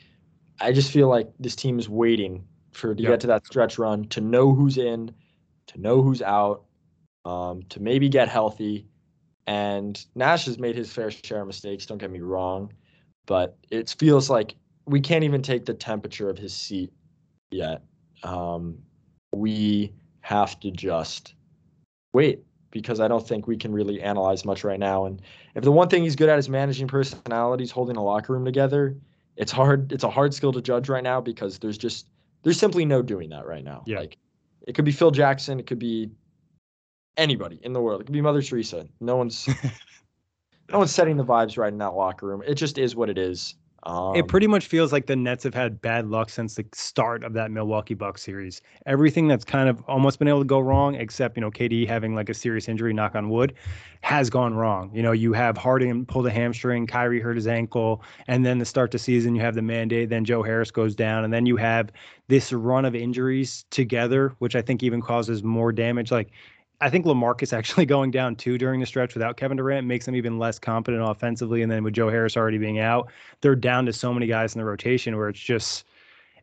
I 0.60 0.74
just 0.74 0.92
feel 0.92 1.10
like 1.10 1.32
this 1.40 1.56
team 1.56 1.80
is 1.80 1.90
waiting 1.90 2.48
for 2.74 2.96
to 2.96 3.04
Yep. 3.04 3.10
get 3.12 3.22
to 3.22 3.28
that 3.28 3.46
stretch 3.48 3.80
run, 3.80 4.06
to 4.10 4.22
know 4.22 4.54
who's 4.54 4.78
in, 4.78 5.16
to 5.68 5.82
know 5.82 6.02
who's 6.04 6.22
out, 6.22 6.66
um, 7.26 7.64
to 7.70 7.82
maybe 7.82 8.08
get 8.08 8.30
healthy. 8.30 8.86
And 9.48 10.04
Nash 10.16 10.46
has 10.46 10.58
made 10.58 10.76
his 10.76 10.92
fair 10.92 11.12
share 11.12 11.42
of 11.42 11.48
mistakes. 11.48 11.86
Don't 11.86 11.98
get 11.98 12.12
me 12.12 12.22
wrong, 12.22 12.74
but 13.26 13.58
it 13.70 13.94
feels 13.98 14.30
like 14.30 14.56
we 14.86 15.02
can't 15.02 15.24
even 15.24 15.42
take 15.42 15.66
the 15.66 15.74
temperature 15.74 16.30
of 16.30 16.38
his 16.38 16.54
seat 16.54 16.92
yet. 17.52 17.84
Um, 18.24 18.78
we 19.34 19.94
have 20.22 20.60
to 20.62 20.72
just 20.72 21.36
wait 22.14 22.44
because 22.72 23.00
I 23.00 23.08
don't 23.08 23.26
think 23.26 23.48
we 23.48 23.58
can 23.58 23.72
really 23.72 24.02
analyze 24.02 24.46
much 24.46 24.64
right 24.64 24.80
now. 24.80 25.06
And 25.06 25.22
if 25.56 25.64
the 25.64 25.72
one 25.72 25.90
thing 25.90 26.04
he's 26.04 26.16
good 26.16 26.30
at 26.30 26.40
is 26.40 26.50
managing 26.50 26.88
personalities, 26.88 27.72
holding 27.72 27.98
a 27.98 28.04
locker 28.04 28.34
room 28.34 28.46
together, 28.46 28.96
it's 29.38 29.52
hard. 29.52 29.92
It's 29.92 30.04
a 30.04 30.10
hard 30.10 30.34
skill 30.34 30.52
to 30.54 30.62
judge 30.62 30.90
right 30.90 31.04
now 31.04 31.22
because 31.22 31.60
there's 31.60 31.78
just 31.78 32.08
there's 32.44 32.60
simply 32.60 32.86
no 32.86 33.02
doing 33.02 33.30
that 33.30 33.46
right 33.46 33.64
now. 33.64 33.84
Yeah. 33.86 34.00
Like 34.00 34.18
it 34.68 34.74
could 34.74 34.86
be 34.86 34.92
Phil 34.92 35.12
Jackson, 35.12 35.60
it 35.60 35.68
could 35.68 35.80
be 35.80 36.10
anybody 37.18 37.60
in 37.64 37.74
the 37.74 37.82
world. 37.82 38.02
It 38.02 38.06
could 38.06 38.14
be 38.14 38.22
Mother 38.22 38.42
Teresa. 38.42 38.88
No 39.00 39.16
one's 39.16 39.48
no 40.72 40.80
one's 40.80 40.92
setting 40.92 41.18
the 41.18 41.26
vibes 41.26 41.58
right 41.58 41.72
in 41.72 41.80
that 41.80 41.94
locker 41.94 42.28
room. 42.28 42.44
It 42.46 42.56
just 42.56 42.78
is 42.78 42.96
what 42.96 43.10
it 43.10 43.18
is. 43.18 43.56
Um, 43.88 44.16
it 44.16 44.28
pretty 44.28 44.48
much 44.48 44.66
feels 44.66 44.92
like 44.92 45.06
the 45.06 45.16
Nets 45.16 45.44
have 45.44 45.54
had 45.54 45.80
bad 45.80 46.08
luck 46.08 46.32
since 46.32 46.56
the 46.56 46.66
start 46.74 47.24
of 47.24 47.34
that 47.34 47.52
Milwaukee 47.52 47.94
Bucks 47.94 48.24
series. 48.24 48.62
Everything 48.88 49.28
that's 49.28 49.46
kind 49.46 49.70
of 49.70 49.84
almost 49.88 50.18
been 50.18 50.28
able 50.28 50.40
to 50.40 50.46
go 50.46 50.60
wrong, 50.60 50.96
except 50.96 51.38
you 51.38 51.42
know 51.42 51.52
KD 51.52 51.88
having 51.88 52.16
like 52.16 52.28
a 52.28 52.34
serious 52.34 52.68
injury, 52.68 52.94
knock 52.94 53.14
on 53.14 53.30
wood, 53.30 53.54
has 54.02 54.32
gone 54.32 54.56
wrong. 54.56 54.90
You 54.92 55.04
know, 55.04 55.12
you 55.12 55.34
have 55.34 55.56
Harden 55.56 56.04
pulled 56.04 56.26
a 56.26 56.32
hamstring, 56.32 56.88
Kyrie 56.88 57.22
hurt 57.22 57.36
his 57.36 57.46
ankle, 57.46 58.02
and 58.28 58.44
then 58.44 58.58
the 58.58 58.66
start 58.66 58.90
the 58.90 58.98
season 58.98 59.36
you 59.36 59.42
have 59.42 59.54
the 59.54 59.62
mandate, 59.62 60.10
then 60.10 60.26
Joe 60.26 60.42
Harris 60.42 60.72
goes 60.72 60.96
down, 60.96 61.24
and 61.24 61.32
then 61.32 61.46
you 61.46 61.56
have 61.58 61.92
this 62.28 62.52
run 62.52 62.86
of 62.86 62.96
injuries 62.96 63.66
together, 63.70 64.34
which 64.40 64.56
I 64.56 64.64
think 64.64 64.82
even 64.82 65.00
causes 65.00 65.44
more 65.44 65.72
damage. 65.72 66.12
Like 66.12 66.32
I 66.86 66.90
think 66.90 67.06
Lamarcus 67.06 67.52
actually 67.52 67.86
going 67.96 68.12
down 68.12 68.36
too 68.36 68.58
during 68.58 68.80
the 68.80 68.86
stretch 68.86 69.16
without 69.16 69.38
Kevin 69.38 69.58
Durant 69.58 69.88
makes 69.88 70.06
them 70.06 70.16
even 70.16 70.38
less 70.38 70.60
competent 70.60 71.04
offensively. 71.04 71.64
And 71.64 71.72
then 71.72 71.84
with 71.84 71.94
Joe 71.96 72.10
Harris 72.10 72.38
already 72.38 72.60
being 72.60 72.80
out, 72.80 73.12
they're 73.42 73.56
down 73.56 73.86
to 73.88 73.94
so 73.94 74.14
many 74.14 74.28
guys 74.28 74.54
in 74.56 74.60
the 74.60 74.66
rotation 74.66 75.18
where 75.18 75.30
it's 75.30 75.40
just 75.40 75.86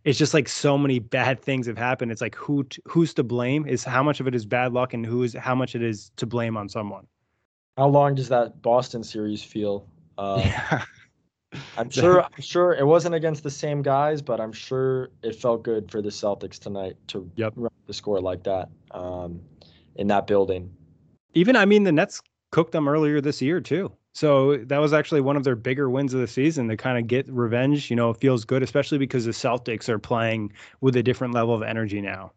it's 0.05 0.19
just 0.19 0.35
like 0.35 0.49
so 0.49 0.77
many 0.77 0.99
bad 0.99 1.41
things 1.49 1.67
have 1.67 1.79
happened. 1.79 2.11
It's 2.11 2.21
like 2.21 2.35
who 2.35 2.65
t- 2.65 2.83
who's 2.87 3.15
to 3.15 3.23
blame 3.23 3.67
is 3.67 3.85
how 3.85 4.03
much 4.03 4.21
of 4.21 4.27
it 4.27 4.35
is 4.35 4.45
bad 4.45 4.73
luck 4.73 4.95
and 4.95 5.07
who 5.07 5.23
is 5.23 5.35
how 5.35 5.55
much 5.55 5.75
it 5.77 5.83
is 5.83 6.11
to 6.17 6.27
blame 6.27 6.57
on 6.57 6.69
someone. 6.69 7.07
how 7.77 7.89
long 7.89 8.15
does 8.15 8.29
that 8.29 8.61
Boston 8.63 9.03
series 9.05 9.43
feel? 9.43 9.87
Uh, 10.19 10.43
yeah. 10.45 10.85
I'm 11.77 11.91
sure. 11.91 12.23
I'm 12.23 12.41
sure 12.41 12.75
it 12.75 12.87
wasn't 12.87 13.15
against 13.15 13.43
the 13.43 13.51
same 13.51 13.83
guys, 13.83 14.21
but 14.23 14.41
I'm 14.41 14.53
sure 14.53 15.11
it 15.23 15.37
felt 15.37 15.63
good 15.63 15.91
for 15.91 16.03
the 16.03 16.11
Celtics 16.11 16.59
tonight 16.59 16.97
to 17.09 17.31
Yep. 17.37 17.55
run 17.57 17.71
the 17.87 17.95
score 17.95 18.21
like 18.21 18.43
that 18.45 18.69
um, 18.91 19.41
in 19.97 20.07
that 20.09 20.27
building. 20.27 20.75
Even 21.35 21.57
I 21.57 21.65
mean 21.65 21.85
the 21.85 21.93
Nets 21.93 22.23
cooked 22.51 22.73
them 22.73 22.89
earlier 22.89 23.21
this 23.21 23.41
year 23.43 23.61
too. 23.61 23.93
So 24.15 24.59
that 24.59 24.79
was 24.79 24.93
actually 24.93 25.23
one 25.23 25.37
of 25.37 25.45
their 25.45 25.57
bigger 25.57 25.89
wins 25.89 26.13
of 26.13 26.21
the 26.21 26.27
season 26.27 26.69
to 26.69 26.77
kind 26.77 26.99
of 26.99 27.07
get 27.07 27.27
revenge. 27.29 27.89
You 27.89 27.97
know, 27.97 28.11
it 28.11 28.19
feels 28.19 28.45
good, 28.45 28.63
especially 28.63 28.99
because 28.99 29.25
the 29.25 29.31
Celtics 29.31 29.89
are 29.89 29.99
playing 29.99 30.53
with 30.83 30.97
a 30.97 31.03
different 31.03 31.33
level 31.33 31.55
of 31.55 31.63
energy 31.63 32.03
now. 32.03 32.33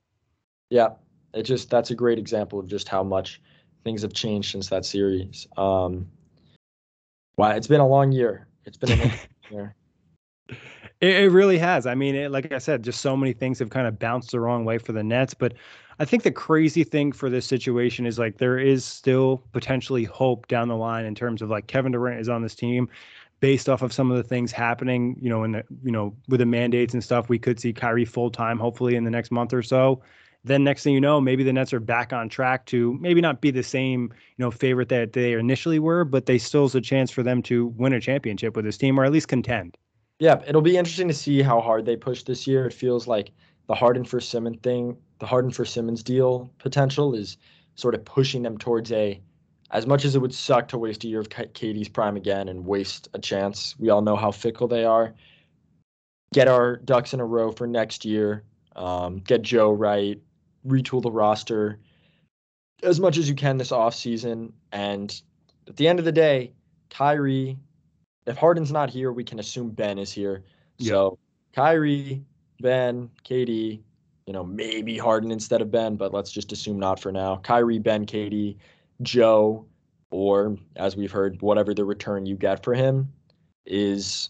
Yeah, 0.70 0.92
it 1.34 1.44
just 1.44 1.70
that's 1.70 1.92
a 1.92 1.96
great 1.96 2.18
example 2.18 2.60
of 2.60 2.68
just 2.68 2.88
how 2.88 3.04
much 3.04 3.42
things 3.84 4.02
have 4.04 4.14
changed 4.14 4.52
since 4.52 4.70
that 4.70 4.86
series. 4.86 5.48
Um, 5.58 6.08
wow, 7.36 7.52
it's 7.52 7.68
been 7.68 7.82
a 7.82 7.88
long 7.88 8.14
year. 8.14 8.48
It's 8.64 8.78
been 8.78 8.94
a 8.94 9.04
long 9.04 9.12
year. 9.52 9.76
It, 11.02 11.16
it 11.16 11.32
really 11.32 11.58
has. 11.58 11.86
I 11.86 11.96
mean, 11.96 12.16
it, 12.16 12.32
like 12.32 12.52
I 12.52 12.58
said, 12.58 12.84
just 12.84 13.02
so 13.02 13.16
many 13.18 13.34
things 13.34 13.60
have 13.60 13.70
kind 13.70 13.88
of 13.88 14.00
bounced 14.00 14.32
the 14.32 14.40
wrong 14.40 14.66
way 14.66 14.78
for 14.78 14.92
the 14.92 15.04
Nets. 15.04 15.34
But 15.34 15.54
I 16.00 16.06
think 16.06 16.24
the 16.24 16.32
crazy 16.32 16.84
thing 16.84 17.12
for 17.12 17.30
this 17.30 17.46
situation 17.46 18.06
is 18.06 18.20
like 18.20 18.38
there 18.38 18.58
is 18.58 18.84
still 18.86 19.44
potentially 19.52 20.04
hope 20.04 20.48
down 20.48 20.68
the 20.68 20.76
line 20.76 21.06
in 21.06 21.16
terms 21.16 21.42
of 21.42 21.50
like 21.50 21.68
Kevin 21.68 21.92
Durant 21.92 22.20
is 22.20 22.30
on 22.30 22.42
this 22.42 22.56
team 22.56 22.90
based 23.42 23.70
off 23.70 23.82
of 23.82 23.94
some 23.94 24.10
of 24.12 24.18
the 24.18 24.24
things 24.24 24.52
happening, 24.52 25.18
you 25.22 25.30
know, 25.30 25.44
in 25.44 25.52
the, 25.54 25.64
you 25.84 25.92
know, 25.92 26.16
with 26.30 26.40
the 26.40 26.46
mandates 26.46 26.94
and 26.94 27.04
stuff. 27.04 27.30
We 27.30 27.38
could 27.40 27.60
see 27.60 27.74
Kyrie 27.74 28.06
full 28.06 28.32
time 28.32 28.58
hopefully 28.60 28.96
in 28.96 29.04
the 29.04 29.12
next 29.12 29.32
month 29.32 29.54
or 29.54 29.62
so 29.64 30.02
then 30.46 30.64
next 30.64 30.84
thing 30.84 30.94
you 30.94 31.02
know, 31.02 31.20
maybe 31.20 31.44
the 31.44 31.52
Nets 31.52 31.74
are 31.74 31.80
back 31.80 32.14
on 32.14 32.30
track 32.30 32.68
to 32.68 32.94
maybe 33.02 33.20
not 33.20 33.42
be 33.42 33.50
the 33.50 33.64
same, 33.64 34.04
you 34.04 34.46
know, 34.46 34.52
favorite 34.52 34.90
that 34.90 35.14
they 35.14 35.34
initially 35.34 35.80
were, 35.80 36.06
but 36.06 36.28
they 36.28 36.38
still 36.38 36.64
has 36.64 36.76
a 36.76 36.82
chance 36.82 37.10
for 37.10 37.24
them 37.24 37.42
to 37.44 37.68
win 37.68 37.94
a 37.94 38.00
championship 38.00 38.56
with 38.56 38.64
this 38.64 38.78
team 38.78 39.00
or 39.00 39.06
at 39.06 39.12
least 39.12 39.28
contend. 39.28 39.76
Yeah, 40.20 40.42
it'll 40.48 40.62
be 40.62 40.78
interesting 40.78 41.08
to 41.10 41.14
see 41.14 41.42
how 41.42 41.60
hard 41.60 41.86
they 41.86 41.98
push 41.98 42.24
this 42.24 42.48
year. 42.48 42.66
It 42.66 42.74
feels 42.74 43.08
like 43.08 43.32
the 43.68 43.76
Harden 43.76 44.06
for 44.06 44.22
Simmons 44.22 44.60
thing, 44.64 44.98
the 45.20 45.26
Harden 45.26 45.52
for 45.52 45.66
Simmons 45.66 46.04
deal 46.04 46.50
potential 46.60 47.14
is 47.14 47.38
sort 47.76 47.96
of 47.96 48.06
pushing 48.06 48.44
them 48.44 48.58
towards 48.58 48.92
a 48.92 49.22
as 49.72 49.88
much 49.88 50.06
as 50.06 50.16
it 50.16 50.20
would 50.20 50.34
suck 50.34 50.68
to 50.70 50.78
waste 50.78 51.04
a 51.04 51.08
year 51.08 51.20
of 51.20 51.28
KD's 51.28 51.90
prime 51.90 52.16
again 52.16 52.48
and 52.48 52.66
waste 52.66 53.10
a 53.14 53.20
chance. 53.20 53.76
We 53.80 53.90
all 53.90 54.02
know 54.02 54.16
how 54.16 54.32
fickle 54.32 54.68
they 54.68 54.86
are. 54.86 55.14
Get 56.34 56.48
our 56.48 56.78
ducks 56.78 57.14
in 57.14 57.20
a 57.20 57.26
row 57.26 57.52
for 57.52 57.66
next 57.66 58.06
year. 58.06 58.44
Um, 58.76 59.20
get 59.20 59.42
Joe 59.42 59.72
right 59.72 60.22
retool 60.66 61.02
the 61.02 61.12
roster 61.12 61.80
as 62.84 63.00
much 63.00 63.18
as 63.18 63.28
you 63.28 63.36
can 63.36 63.58
this 63.58 63.72
offseason. 63.72 64.52
And 64.72 65.22
at 65.68 65.78
the 65.78 65.88
end 65.88 66.00
of 66.00 66.06
the 66.06 66.12
day, 66.12 66.54
Kyrie, 66.90 67.58
if 68.26 68.38
Harden's 68.38 68.72
not 68.72 68.90
here, 68.90 69.12
we 69.12 69.24
can 69.24 69.40
assume 69.40 69.70
Ben 69.70 69.98
is 69.98 70.12
here. 70.12 70.44
Yeah. 70.78 70.90
So 70.90 71.20
Kyrie, 71.54 72.24
Ben, 72.60 73.10
KD, 73.24 73.82
you 74.26 74.34
know, 74.34 74.44
maybe 74.44 74.98
Harden 74.98 75.32
instead 75.32 75.62
of 75.62 75.72
Ben, 75.72 75.96
but 75.96 76.14
let's 76.14 76.32
just 76.32 76.52
assume 76.52 76.80
not 76.80 77.00
for 77.00 77.12
now. 77.12 77.38
Kyrie, 77.38 77.80
Ben, 77.80 78.06
KD, 78.06 78.58
Joe, 79.02 79.66
or 80.10 80.58
as 80.76 80.96
we've 80.96 81.12
heard, 81.12 81.42
whatever 81.42 81.74
the 81.74 81.86
return 81.86 82.26
you 82.26 82.36
get 82.36 82.64
for 82.64 82.74
him 82.74 83.12
is 83.66 84.30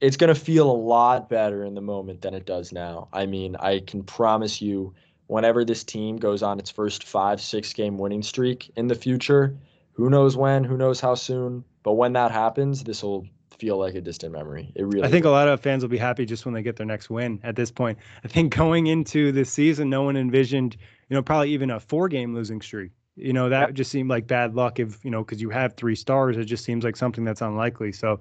it's 0.00 0.16
going 0.16 0.32
to 0.32 0.38
feel 0.38 0.70
a 0.70 0.72
lot 0.72 1.28
better 1.28 1.64
in 1.64 1.74
the 1.74 1.80
moment 1.80 2.20
than 2.20 2.34
it 2.34 2.46
does 2.46 2.72
now. 2.72 3.08
I 3.12 3.26
mean, 3.26 3.56
I 3.56 3.80
can 3.80 4.02
promise 4.02 4.60
you 4.60 4.94
whenever 5.28 5.64
this 5.64 5.82
team 5.82 6.16
goes 6.16 6.42
on 6.42 6.58
its 6.58 6.70
first 6.70 7.04
five, 7.04 7.40
six 7.40 7.72
game 7.72 7.96
winning 7.96 8.22
streak 8.22 8.70
in 8.76 8.88
the 8.88 8.94
future. 8.94 9.56
Who 9.92 10.10
knows 10.10 10.36
when, 10.36 10.64
who 10.64 10.76
knows 10.76 11.00
how 11.00 11.14
soon, 11.14 11.64
but 11.84 11.92
when 11.92 12.14
that 12.14 12.32
happens, 12.32 12.82
this 12.82 13.02
will 13.04 13.26
feel 13.58 13.78
like 13.78 13.94
a 13.94 14.00
distant 14.00 14.32
memory. 14.32 14.72
It 14.74 14.82
really 14.84 15.04
I 15.04 15.10
think 15.10 15.24
will. 15.24 15.32
a 15.32 15.34
lot 15.34 15.46
of 15.46 15.60
fans 15.60 15.84
will 15.84 15.90
be 15.90 15.98
happy 15.98 16.24
just 16.26 16.44
when 16.44 16.54
they 16.54 16.62
get 16.62 16.76
their 16.76 16.86
next 16.86 17.08
win 17.08 17.38
at 17.44 17.54
this 17.54 17.70
point. 17.70 17.98
I 18.24 18.28
think 18.28 18.56
going 18.56 18.88
into 18.88 19.30
this 19.30 19.52
season, 19.52 19.90
no 19.90 20.02
one 20.02 20.16
envisioned, 20.16 20.76
you 21.08 21.14
know, 21.14 21.22
probably 21.22 21.50
even 21.50 21.70
a 21.70 21.78
four 21.78 22.08
game 22.08 22.34
losing 22.34 22.60
streak. 22.60 22.90
You 23.16 23.32
know, 23.32 23.48
that 23.48 23.68
yep. 23.68 23.74
just 23.74 23.92
seemed 23.92 24.10
like 24.10 24.26
bad 24.26 24.56
luck 24.56 24.80
if, 24.80 25.04
you 25.04 25.10
know, 25.10 25.22
because 25.22 25.40
you 25.40 25.50
have 25.50 25.74
three 25.74 25.94
stars, 25.94 26.36
it 26.36 26.46
just 26.46 26.64
seems 26.64 26.82
like 26.82 26.96
something 26.96 27.24
that's 27.24 27.42
unlikely. 27.42 27.92
So 27.92 28.18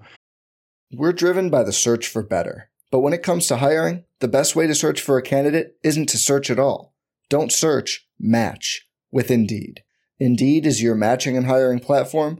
we're 0.91 1.13
driven 1.13 1.49
by 1.49 1.63
the 1.63 1.73
search 1.73 2.07
for 2.07 2.21
better. 2.21 2.69
But 2.91 2.99
when 2.99 3.13
it 3.13 3.23
comes 3.23 3.47
to 3.47 3.57
hiring, 3.57 4.03
the 4.19 4.27
best 4.27 4.55
way 4.55 4.67
to 4.67 4.75
search 4.75 5.01
for 5.01 5.17
a 5.17 5.23
candidate 5.23 5.77
isn't 5.83 6.09
to 6.09 6.17
search 6.19 6.51
at 6.51 6.59
all. 6.59 6.93
Don't 7.27 7.51
search, 7.51 8.07
match 8.19 8.87
with 9.11 9.31
Indeed. 9.31 9.81
Indeed 10.19 10.67
is 10.67 10.83
your 10.83 10.93
matching 10.93 11.35
and 11.35 11.47
hiring 11.47 11.79
platform 11.79 12.39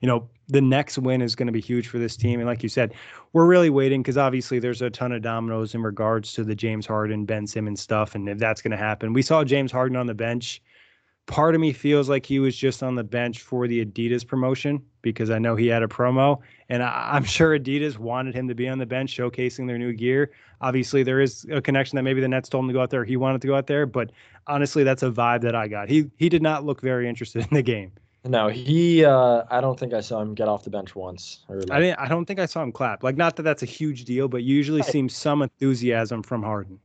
you 0.00 0.08
know, 0.08 0.28
the 0.48 0.60
next 0.60 0.98
win 0.98 1.22
is 1.22 1.34
going 1.34 1.46
to 1.46 1.52
be 1.52 1.60
huge 1.60 1.88
for 1.88 1.98
this 1.98 2.16
team. 2.16 2.40
And 2.40 2.48
like 2.48 2.62
you 2.62 2.68
said, 2.68 2.94
we're 3.32 3.46
really 3.46 3.70
waiting 3.70 4.02
because 4.02 4.18
obviously 4.18 4.58
there's 4.58 4.82
a 4.82 4.90
ton 4.90 5.12
of 5.12 5.22
dominoes 5.22 5.74
in 5.74 5.82
regards 5.82 6.32
to 6.34 6.44
the 6.44 6.54
James 6.54 6.86
Harden, 6.86 7.24
Ben 7.24 7.46
Simmons 7.46 7.80
stuff. 7.80 8.14
And 8.14 8.28
if 8.28 8.38
that's 8.38 8.60
going 8.60 8.72
to 8.72 8.76
happen, 8.76 9.12
we 9.12 9.22
saw 9.22 9.44
James 9.44 9.72
Harden 9.72 9.96
on 9.96 10.06
the 10.06 10.14
bench. 10.14 10.62
Part 11.26 11.54
of 11.54 11.60
me 11.62 11.72
feels 11.72 12.10
like 12.10 12.26
he 12.26 12.38
was 12.38 12.54
just 12.54 12.82
on 12.82 12.96
the 12.96 13.04
bench 13.04 13.40
for 13.40 13.66
the 13.66 13.82
Adidas 13.82 14.26
promotion 14.26 14.82
because 15.00 15.30
I 15.30 15.38
know 15.38 15.56
he 15.56 15.68
had 15.68 15.82
a 15.82 15.86
promo. 15.86 16.40
And 16.68 16.82
I, 16.82 17.16
am 17.16 17.24
sure 17.24 17.58
Adidas 17.58 17.96
wanted 17.96 18.34
him 18.34 18.46
to 18.48 18.54
be 18.54 18.68
on 18.68 18.78
the 18.78 18.84
bench 18.84 19.16
showcasing 19.16 19.66
their 19.66 19.78
new 19.78 19.94
gear. 19.94 20.32
Obviously, 20.60 21.02
there 21.02 21.22
is 21.22 21.46
a 21.50 21.62
connection 21.62 21.96
that 21.96 22.02
maybe 22.02 22.20
the 22.20 22.28
Nets 22.28 22.50
told 22.50 22.64
him 22.64 22.68
to 22.68 22.74
go 22.74 22.82
out 22.82 22.90
there. 22.90 23.04
He 23.06 23.16
wanted 23.16 23.40
to 23.40 23.46
go 23.46 23.54
out 23.54 23.66
there. 23.66 23.86
But 23.86 24.12
honestly, 24.46 24.84
that's 24.84 25.02
a 25.02 25.10
vibe 25.10 25.40
that 25.42 25.54
I 25.54 25.66
got. 25.66 25.88
He, 25.88 26.10
he 26.18 26.28
did 26.28 26.42
not 26.42 26.66
look 26.66 26.82
very 26.82 27.08
interested 27.08 27.46
in 27.50 27.54
the 27.54 27.62
game. 27.62 27.92
No, 28.26 28.48
he. 28.48 29.04
Uh, 29.04 29.42
I 29.50 29.60
don't 29.60 29.78
think 29.78 29.92
I 29.92 30.00
saw 30.00 30.20
him 30.20 30.34
get 30.34 30.48
off 30.48 30.64
the 30.64 30.70
bench 30.70 30.96
once. 30.96 31.44
Like, 31.48 31.70
I 31.70 31.80
didn't. 31.80 31.98
I 31.98 32.08
don't 32.08 32.24
think 32.24 32.40
I 32.40 32.46
saw 32.46 32.62
him 32.62 32.72
clap. 32.72 33.02
Like, 33.02 33.16
not 33.16 33.36
that 33.36 33.42
that's 33.42 33.62
a 33.62 33.66
huge 33.66 34.04
deal, 34.04 34.28
but 34.28 34.42
usually 34.42 34.80
I, 34.80 34.84
seems 34.84 35.14
some 35.14 35.42
enthusiasm 35.42 36.22
from 36.22 36.42
Harden. 36.42 36.80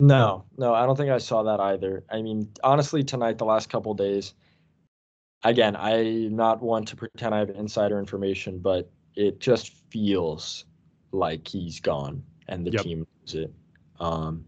No, 0.00 0.44
no, 0.56 0.72
I 0.72 0.86
don't 0.86 0.96
think 0.96 1.10
I 1.10 1.18
saw 1.18 1.42
that 1.42 1.60
either. 1.60 2.04
I 2.10 2.22
mean, 2.22 2.50
honestly, 2.64 3.04
tonight, 3.04 3.36
the 3.36 3.44
last 3.44 3.68
couple 3.68 3.92
days, 3.94 4.32
again, 5.42 5.76
I'm 5.76 6.34
not 6.34 6.62
one 6.62 6.84
to 6.86 6.96
pretend 6.96 7.34
I 7.34 7.40
have 7.40 7.50
insider 7.50 7.98
information, 7.98 8.58
but 8.58 8.90
it 9.14 9.40
just 9.40 9.72
feels 9.90 10.64
like 11.12 11.46
he's 11.48 11.80
gone 11.80 12.22
and 12.46 12.66
the 12.66 12.70
yep. 12.70 12.82
team 12.82 12.98
knows 12.98 13.34
it. 13.34 13.52
Um, 13.98 14.44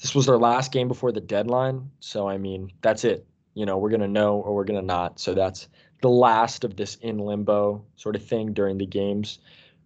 this 0.00 0.14
was 0.14 0.26
their 0.26 0.38
last 0.38 0.70
game 0.70 0.86
before 0.86 1.12
the 1.12 1.20
deadline, 1.20 1.90
so 2.00 2.28
I 2.28 2.36
mean, 2.36 2.70
that's 2.82 3.04
it 3.04 3.26
you 3.54 3.66
know, 3.66 3.78
we're 3.78 3.90
going 3.90 4.00
to 4.00 4.08
know 4.08 4.36
or 4.36 4.54
we're 4.54 4.64
going 4.64 4.80
to 4.80 4.86
not. 4.86 5.18
So 5.18 5.34
that's 5.34 5.68
the 6.02 6.08
last 6.08 6.64
of 6.64 6.76
this 6.76 6.96
in 6.96 7.18
limbo 7.18 7.84
sort 7.96 8.16
of 8.16 8.24
thing 8.24 8.52
during 8.52 8.78
the 8.78 8.86
games, 8.86 9.38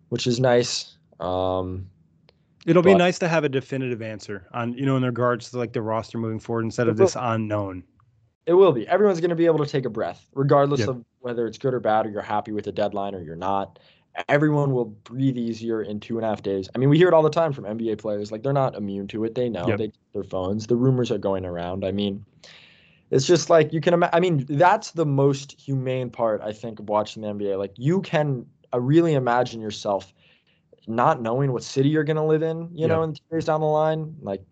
which 0.08 0.26
is 0.26 0.38
nice. 0.38 0.96
Um, 1.20 1.88
It'll 2.66 2.82
but, 2.82 2.90
be 2.90 2.94
nice 2.94 3.18
to 3.18 3.28
have 3.28 3.44
a 3.44 3.48
definitive 3.48 4.00
answer 4.00 4.46
on, 4.52 4.72
you 4.74 4.86
know, 4.86 4.96
in 4.96 5.02
regards 5.02 5.50
to 5.50 5.58
like 5.58 5.72
the 5.72 5.82
roster 5.82 6.18
moving 6.18 6.38
forward 6.38 6.64
instead 6.64 6.88
of 6.88 6.96
this 6.96 7.16
unknown. 7.18 7.84
It 8.46 8.54
will 8.54 8.72
be. 8.72 8.86
Everyone's 8.88 9.20
going 9.20 9.30
to 9.30 9.36
be 9.36 9.46
able 9.46 9.64
to 9.64 9.70
take 9.70 9.84
a 9.86 9.90
breath, 9.90 10.26
regardless 10.34 10.80
yep. 10.80 10.90
of 10.90 11.04
whether 11.20 11.46
it's 11.46 11.58
good 11.58 11.74
or 11.74 11.80
bad, 11.80 12.06
or 12.06 12.10
you're 12.10 12.22
happy 12.22 12.52
with 12.52 12.64
the 12.64 12.72
deadline 12.72 13.14
or 13.14 13.22
you're 13.22 13.36
not. 13.36 13.78
Everyone 14.28 14.72
will 14.72 14.84
breathe 14.84 15.36
easier 15.36 15.82
in 15.82 15.98
two 15.98 16.18
and 16.18 16.24
a 16.24 16.28
half 16.28 16.42
days. 16.42 16.68
I 16.74 16.78
mean, 16.78 16.88
we 16.88 16.98
hear 16.98 17.08
it 17.08 17.14
all 17.14 17.22
the 17.22 17.30
time 17.30 17.52
from 17.52 17.64
NBA 17.64 17.98
players. 17.98 18.30
Like 18.30 18.42
they're 18.42 18.52
not 18.52 18.76
immune 18.76 19.08
to 19.08 19.24
it. 19.24 19.34
They 19.34 19.48
know. 19.48 19.66
Yep. 19.66 19.78
They 19.78 19.92
their 20.12 20.24
phones. 20.24 20.66
The 20.66 20.76
rumors 20.76 21.10
are 21.10 21.18
going 21.18 21.44
around. 21.44 21.84
I 21.84 21.90
mean, 21.90 22.24
it's 23.10 23.26
just 23.26 23.50
like 23.50 23.72
you 23.72 23.80
can 23.80 23.94
imagine. 23.94 24.14
I 24.14 24.20
mean, 24.20 24.46
that's 24.48 24.92
the 24.92 25.06
most 25.06 25.60
humane 25.60 26.10
part 26.10 26.40
I 26.42 26.52
think 26.52 26.80
of 26.80 26.88
watching 26.88 27.22
the 27.22 27.28
NBA. 27.28 27.58
Like 27.58 27.72
you 27.76 28.00
can 28.02 28.46
uh, 28.72 28.80
really 28.80 29.14
imagine 29.14 29.60
yourself 29.60 30.12
not 30.86 31.22
knowing 31.22 31.52
what 31.52 31.62
city 31.62 31.88
you're 31.88 32.04
going 32.04 32.16
to 32.16 32.24
live 32.24 32.42
in, 32.42 32.68
you 32.72 32.86
know, 32.86 33.02
in 33.02 33.14
years 33.30 33.46
down 33.46 33.60
the 33.60 33.66
line. 33.66 34.16
Like 34.20 34.42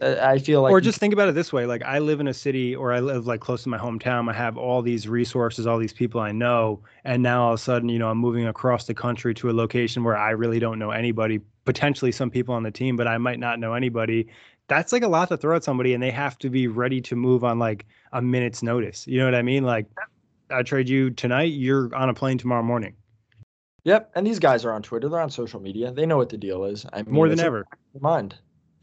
I 0.00 0.38
feel 0.38 0.62
like 0.62 0.70
Or 0.70 0.80
just 0.80 0.98
think 0.98 1.12
about 1.12 1.28
it 1.28 1.34
this 1.34 1.52
way, 1.52 1.66
like 1.66 1.82
I 1.82 1.98
live 1.98 2.20
in 2.20 2.28
a 2.28 2.34
city 2.34 2.74
or 2.74 2.92
I 2.92 3.00
live 3.00 3.26
like 3.26 3.40
close 3.40 3.62
to 3.64 3.68
my 3.68 3.78
hometown. 3.78 4.30
I 4.30 4.32
have 4.32 4.56
all 4.56 4.82
these 4.82 5.08
resources, 5.08 5.66
all 5.66 5.78
these 5.78 5.92
people 5.92 6.20
I 6.20 6.32
know, 6.32 6.80
and 7.04 7.22
now 7.22 7.44
all 7.44 7.54
of 7.54 7.60
a 7.60 7.62
sudden, 7.62 7.88
you 7.88 7.98
know, 7.98 8.08
I'm 8.08 8.18
moving 8.18 8.46
across 8.46 8.86
the 8.86 8.94
country 8.94 9.34
to 9.34 9.50
a 9.50 9.52
location 9.52 10.04
where 10.04 10.16
I 10.16 10.30
really 10.30 10.58
don't 10.58 10.78
know 10.78 10.90
anybody, 10.90 11.40
potentially 11.64 12.12
some 12.12 12.30
people 12.30 12.54
on 12.54 12.62
the 12.62 12.70
team, 12.70 12.96
but 12.96 13.08
I 13.08 13.18
might 13.18 13.40
not 13.40 13.58
know 13.58 13.74
anybody. 13.74 14.28
That's 14.68 14.92
like 14.92 15.02
a 15.02 15.08
lot 15.08 15.28
to 15.28 15.36
throw 15.36 15.56
at 15.56 15.64
somebody 15.64 15.94
and 15.94 16.02
they 16.02 16.10
have 16.10 16.38
to 16.38 16.50
be 16.50 16.66
ready 16.66 17.00
to 17.02 17.16
move 17.16 17.42
on 17.42 17.58
like 17.58 17.86
a 18.12 18.20
minute's 18.20 18.62
notice. 18.62 19.06
You 19.06 19.18
know 19.18 19.24
what 19.24 19.34
I 19.34 19.42
mean? 19.42 19.64
Like 19.64 19.86
I 20.50 20.62
trade 20.62 20.88
you 20.88 21.10
tonight, 21.10 21.52
you're 21.52 21.94
on 21.94 22.08
a 22.08 22.14
plane 22.14 22.38
tomorrow 22.38 22.62
morning. 22.62 22.94
Yep, 23.84 24.12
and 24.14 24.26
these 24.26 24.38
guys 24.38 24.64
are 24.64 24.72
on 24.72 24.82
Twitter. 24.82 25.08
They're 25.08 25.20
on 25.20 25.30
social 25.30 25.60
media. 25.60 25.90
They 25.90 26.04
know 26.04 26.18
what 26.18 26.28
the 26.28 26.36
deal 26.36 26.64
is. 26.64 26.84
I 26.92 27.02
mean, 27.02 27.14
More 27.14 27.28
than 27.28 27.40
ever. 27.40 27.66
Mind. 27.98 28.34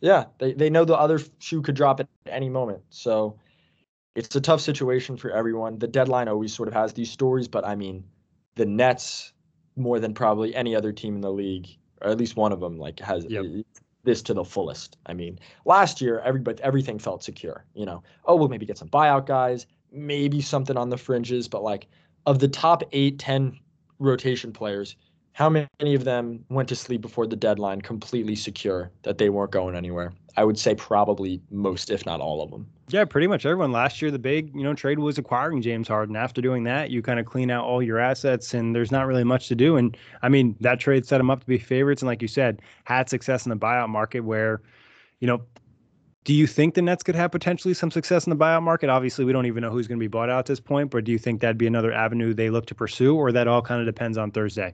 Yeah, 0.01 0.25
they, 0.39 0.53
they 0.53 0.69
know 0.69 0.85
the 0.85 0.95
other 0.95 1.19
shoe 1.39 1.61
could 1.61 1.75
drop 1.75 1.99
at 1.99 2.07
any 2.27 2.49
moment. 2.49 2.81
So 2.89 3.37
it's 4.15 4.35
a 4.35 4.41
tough 4.41 4.61
situation 4.61 5.17
for 5.17 5.29
everyone. 5.31 5.77
The 5.77 5.87
deadline 5.87 6.27
always 6.27 6.53
sort 6.53 6.67
of 6.67 6.73
has 6.73 6.93
these 6.93 7.11
stories, 7.11 7.47
but 7.47 7.65
I 7.65 7.75
mean, 7.75 8.03
the 8.55 8.65
Nets 8.65 9.33
more 9.75 9.99
than 9.99 10.13
probably 10.13 10.55
any 10.55 10.75
other 10.75 10.91
team 10.91 11.15
in 11.15 11.21
the 11.21 11.31
league, 11.31 11.67
or 12.01 12.09
at 12.09 12.17
least 12.17 12.35
one 12.35 12.51
of 12.51 12.59
them, 12.59 12.77
like 12.77 12.99
has 12.99 13.25
Yep. 13.29 13.45
This 14.05 14.21
to 14.23 14.33
the 14.33 14.45
fullest. 14.45 14.97
I 15.05 15.13
mean, 15.13 15.39
last 15.65 15.99
year 15.99 16.19
everybody 16.19 16.61
everything 16.63 16.99
felt 16.99 17.23
secure. 17.23 17.65
You 17.73 17.85
know, 17.85 18.03
oh 18.25 18.35
we'll 18.35 18.47
maybe 18.47 18.65
get 18.65 18.77
some 18.77 18.89
buyout 18.89 19.25
guys, 19.25 19.65
maybe 19.91 20.41
something 20.41 20.77
on 20.77 20.89
the 20.89 20.97
fringes, 20.97 21.47
but 21.47 21.63
like 21.63 21.87
of 22.25 22.39
the 22.39 22.47
top 22.47 22.83
eight, 22.91 23.19
ten 23.19 23.59
rotation 23.99 24.51
players, 24.51 24.95
how 25.35 25.49
many 25.49 25.95
of 25.95 26.05
them 26.05 26.45
went 26.47 26.69
to 26.69 26.77
sleep 26.77 27.01
before 27.01 27.27
the 27.27 27.35
deadline 27.35 27.81
completely 27.81 28.37
secure 28.37 28.89
that 29.03 29.17
they 29.17 29.29
weren't 29.29 29.51
going 29.51 29.75
anywhere? 29.75 30.13
I 30.37 30.45
would 30.45 30.57
say 30.57 30.75
probably 30.75 31.41
most, 31.51 31.89
if 31.89 32.05
not 32.05 32.21
all 32.21 32.41
of 32.41 32.51
them. 32.51 32.65
Yeah, 32.87 33.03
pretty 33.03 33.27
much 33.27 33.45
everyone. 33.45 33.73
Last 33.73 34.01
year, 34.01 34.11
the 34.11 34.19
big 34.19 34.55
you 34.55 34.63
know 34.63 34.73
trade 34.73 34.97
was 34.97 35.17
acquiring 35.17 35.61
James 35.61 35.89
Harden. 35.89 36.15
After 36.15 36.41
doing 36.41 36.63
that, 36.63 36.89
you 36.89 37.01
kind 37.01 37.19
of 37.19 37.25
clean 37.25 37.51
out 37.51 37.65
all 37.65 37.83
your 37.83 37.99
assets, 37.99 38.53
and 38.53 38.73
there's 38.73 38.93
not 38.93 39.07
really 39.07 39.25
much 39.25 39.49
to 39.49 39.55
do. 39.55 39.75
And 39.75 39.97
I 40.21 40.29
mean, 40.29 40.55
that 40.61 40.79
trade 40.79 41.05
set 41.05 41.17
them 41.17 41.29
up 41.29 41.41
to 41.41 41.45
be 41.45 41.57
favorites, 41.57 42.01
and 42.01 42.07
like 42.07 42.21
you 42.21 42.29
said, 42.29 42.61
had 42.85 43.09
success 43.09 43.45
in 43.45 43.49
the 43.49 43.57
buyout 43.57 43.89
market. 43.89 44.21
Where, 44.21 44.61
you 45.19 45.27
know, 45.27 45.41
do 46.23 46.33
you 46.33 46.47
think 46.47 46.75
the 46.75 46.81
Nets 46.81 47.03
could 47.03 47.15
have 47.15 47.31
potentially 47.31 47.73
some 47.73 47.91
success 47.91 48.25
in 48.25 48.29
the 48.29 48.37
buyout 48.37 48.63
market? 48.63 48.89
Obviously, 48.89 49.25
we 49.25 49.33
don't 49.33 49.47
even 49.47 49.63
know 49.63 49.69
who's 49.69 49.89
going 49.89 49.99
to 49.99 50.03
be 50.03 50.07
bought 50.07 50.29
out 50.29 50.39
at 50.39 50.45
this 50.45 50.61
point, 50.61 50.91
but 50.91 51.03
do 51.03 51.11
you 51.11 51.19
think 51.19 51.41
that'd 51.41 51.57
be 51.57 51.67
another 51.67 51.91
avenue 51.91 52.33
they 52.33 52.49
look 52.49 52.67
to 52.67 52.75
pursue, 52.75 53.17
or 53.17 53.33
that 53.33 53.49
all 53.49 53.61
kind 53.61 53.81
of 53.81 53.85
depends 53.85 54.17
on 54.17 54.31
Thursday? 54.31 54.73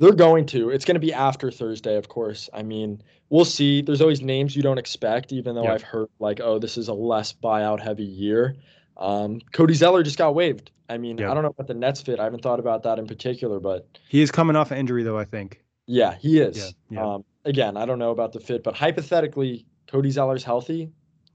They're 0.00 0.12
going 0.12 0.46
to. 0.46 0.70
It's 0.70 0.84
going 0.84 0.94
to 0.94 1.00
be 1.00 1.12
after 1.12 1.50
Thursday, 1.50 1.96
of 1.96 2.08
course. 2.08 2.48
I 2.54 2.62
mean, 2.62 3.02
we'll 3.30 3.44
see. 3.44 3.82
There's 3.82 4.00
always 4.00 4.20
names 4.22 4.54
you 4.54 4.62
don't 4.62 4.78
expect, 4.78 5.32
even 5.32 5.54
though 5.56 5.64
Yeah. 5.64 5.72
I've 5.74 5.82
heard 5.82 6.08
like, 6.20 6.40
oh, 6.40 6.58
this 6.58 6.76
is 6.78 6.88
a 6.88 6.94
less 6.94 7.32
buyout 7.32 7.80
heavy 7.80 8.04
year. 8.04 8.56
Um, 8.96 9.40
Cody 9.52 9.74
Zeller 9.74 10.02
just 10.02 10.18
got 10.18 10.34
waived. 10.34 10.70
I 10.88 10.98
mean, 10.98 11.18
Yeah. 11.18 11.30
I 11.30 11.34
don't 11.34 11.42
know 11.42 11.50
about 11.50 11.66
the 11.66 11.74
Nets 11.74 12.00
fit. 12.00 12.20
I 12.20 12.24
haven't 12.24 12.42
thought 12.42 12.60
about 12.60 12.84
that 12.84 12.98
in 12.98 13.06
particular, 13.06 13.58
but 13.60 13.86
He 14.08 14.22
is 14.22 14.30
coming 14.30 14.56
off 14.56 14.70
an 14.70 14.78
injury, 14.78 15.02
though. 15.02 15.18
I 15.18 15.24
think. 15.24 15.62
yeah, 15.86 16.14
he 16.14 16.38
is. 16.38 16.56
Yeah, 16.58 16.70
yeah. 16.90 17.14
Um, 17.14 17.24
again, 17.44 17.76
I 17.76 17.84
don't 17.86 17.98
know 17.98 18.10
about 18.10 18.32
the 18.32 18.40
fit, 18.40 18.62
but 18.62 18.74
hypothetically, 18.76 19.66
Cody 19.88 20.10
Zeller's 20.10 20.44
healthy. 20.44 20.90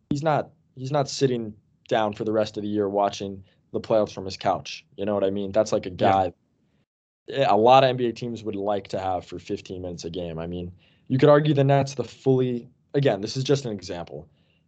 He's 0.09 0.23
not. 0.23 0.49
He's 0.75 0.91
not 0.91 1.09
sitting 1.09 1.53
down 1.89 2.13
for 2.13 2.23
the 2.23 2.31
rest 2.31 2.55
of 2.57 2.63
the 2.63 2.69
year 2.69 2.87
watching 2.89 3.43
the 3.73 3.79
playoffs 3.79 4.13
from 4.13 4.25
his 4.25 4.37
couch. 4.37 4.85
You 4.95 5.05
know 5.05 5.13
what 5.13 5.23
I 5.23 5.29
mean? 5.31 5.51
That's 5.51 5.71
like 5.71 5.85
a 5.85 5.89
guy. 5.89 6.33
Eh, 7.29 7.45
A 7.47 7.55
lot 7.55 7.83
of 7.83 7.95
NBA 7.95 8.15
teams 8.15 8.43
would 8.43 8.55
like 8.55 8.87
to 8.89 8.99
have 8.99 9.25
for 9.25 9.39
15 9.39 9.81
minutes 9.81 10.05
a 10.05 10.09
game. 10.09 10.39
I 10.39 10.47
mean, 10.47 10.71
you 11.07 11.17
could 11.17 11.29
argue 11.29 11.53
the 11.53 11.63
Nets 11.63 11.95
the 11.95 12.03
fully. 12.03 12.69
Again, 12.93 13.21
this 13.21 13.35
is 13.35 13.43
just 13.43 13.65
an 13.65 13.71
example. 13.71 14.27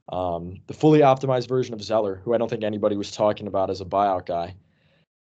Um, 0.09 0.61
the 0.67 0.73
fully 0.73 0.99
optimized 0.99 1.47
version 1.47 1.73
of 1.73 1.81
Zeller, 1.83 2.21
who 2.23 2.33
I 2.33 2.37
don't 2.37 2.49
think 2.49 2.63
anybody 2.63 2.95
was 2.95 3.11
talking 3.11 3.47
about 3.47 3.69
as 3.69 3.81
a 3.81 3.85
buyout 3.85 4.25
guy. 4.25 4.55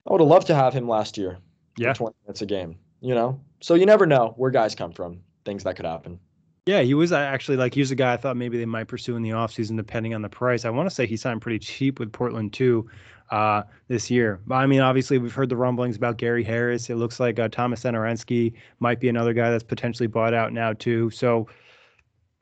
I 0.08 0.12
would 0.12 0.22
have 0.22 0.28
loved 0.30 0.48
to 0.48 0.56
have 0.56 0.74
him 0.74 0.88
last 0.88 1.18
year 1.18 1.38
Yeah. 1.78 1.94
for 1.94 1.98
20 2.12 2.16
minutes 2.26 2.42
a 2.42 2.46
game. 2.46 2.78
You 3.02 3.16
know, 3.16 3.40
so 3.62 3.76
you 3.76 3.86
never 3.86 4.06
know 4.06 4.34
where 4.38 4.52
guys 4.52 4.76
come 4.76 4.92
from. 4.92 5.22
Things 5.46 5.64
that 5.64 5.76
could 5.76 5.86
happen. 5.86 6.20
Yeah, 6.66 6.82
he 6.82 6.94
was 6.94 7.12
uh, 7.12 7.18
actually 7.18 7.58
like 7.58 7.74
he 7.74 7.80
was 7.80 7.90
a 7.92 7.96
guy 7.96 8.14
I 8.14 8.18
thought 8.18 8.38
maybe 8.38 8.58
they 8.58 8.66
might 8.66 8.84
pursue 8.88 9.16
in 9.16 9.24
the 9.24 9.30
offseason 9.30 9.78
depending 9.78 10.14
on 10.14 10.22
the 10.22 10.30
price. 10.30 10.66
I 10.66 10.70
want 10.70 10.88
to 10.90 10.94
say 10.94 11.08
he 11.08 11.16
signed 11.18 11.42
pretty 11.42 11.60
cheap 11.60 12.00
with 12.00 12.12
Portland 12.12 12.54
too 12.54 12.90
uh, 13.32 13.64
this 13.88 14.10
year. 14.10 14.40
I 14.52 14.66
mean, 14.66 14.82
obviously 14.82 15.18
we've 15.18 15.34
heard 15.34 15.50
the 15.50 15.58
rumblings 15.58 15.96
about 15.96 16.18
Gary 16.18 16.44
Harris. 16.44 16.90
It 16.90 16.96
looks 16.96 17.20
like 17.20 17.40
uh, 17.40 17.50
Thomas 17.50 17.84
Satoransky 17.84 18.54
might 18.80 19.00
be 19.00 19.10
another 19.10 19.34
guy 19.34 19.52
that's 19.52 19.64
potentially 19.64 20.08
bought 20.08 20.34
out 20.34 20.54
now 20.54 20.74
too. 20.74 21.10
So 21.10 21.48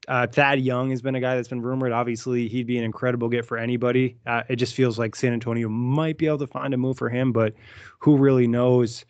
uh, 0.08 0.26
Thad 0.28 0.60
Young 0.60 0.89
has 0.91 1.02
been 1.02 1.15
a 1.15 1.19
guy 1.19 1.36
that's 1.36 1.50
been 1.50 1.62
rumored. 1.62 1.91
Obviously, 1.91 2.47
he'd 2.47 2.67
be 2.67 2.78
an 2.78 2.84
incredible 2.84 3.28
get 3.28 3.45
for 3.45 3.58
anybody. 3.58 4.17
Uh, 4.26 4.43
it 4.47 4.56
just 4.56 4.73
feels 4.73 4.97
like 4.97 5.15
San 5.15 5.34
Antonio 5.34 5.67
might 5.67 6.17
be 6.17 6.28
able 6.28 6.38
to 6.38 6.47
find 6.47 6.73
a 6.73 6.78
move 6.78 6.97
for 6.97 7.10
him, 7.10 7.32
but 7.34 7.54
who 8.00 8.17
really 8.17 8.47
knows? 8.47 9.06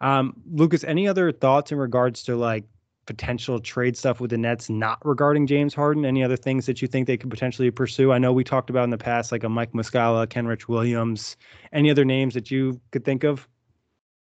Um, 0.00 0.34
Lucas, 0.50 0.82
any 0.82 1.06
other 1.06 1.30
thoughts 1.30 1.70
in 1.70 1.78
regards 1.78 2.24
to 2.24 2.34
like 2.34 2.64
potential 3.06 3.58
trade 3.60 3.96
stuff 3.96 4.20
with 4.20 4.30
the 4.30 4.38
Nets 4.38 4.70
not 4.70 5.04
regarding 5.04 5.46
James 5.46 5.74
Harden? 5.74 6.04
Any 6.04 6.22
other 6.22 6.36
things 6.36 6.66
that 6.66 6.80
you 6.80 6.88
think 6.88 7.06
they 7.06 7.16
could 7.16 7.30
potentially 7.30 7.70
pursue? 7.70 8.12
I 8.12 8.18
know 8.18 8.32
we 8.32 8.44
talked 8.44 8.70
about 8.70 8.84
in 8.84 8.90
the 8.90 8.98
past, 8.98 9.32
like 9.32 9.44
a 9.44 9.48
Mike 9.48 9.72
Muscala, 9.72 10.26
Kenrich 10.26 10.68
Williams. 10.68 11.36
Any 11.72 11.90
other 11.90 12.04
names 12.04 12.34
that 12.34 12.50
you 12.50 12.80
could 12.90 13.04
think 13.04 13.24
of? 13.24 13.48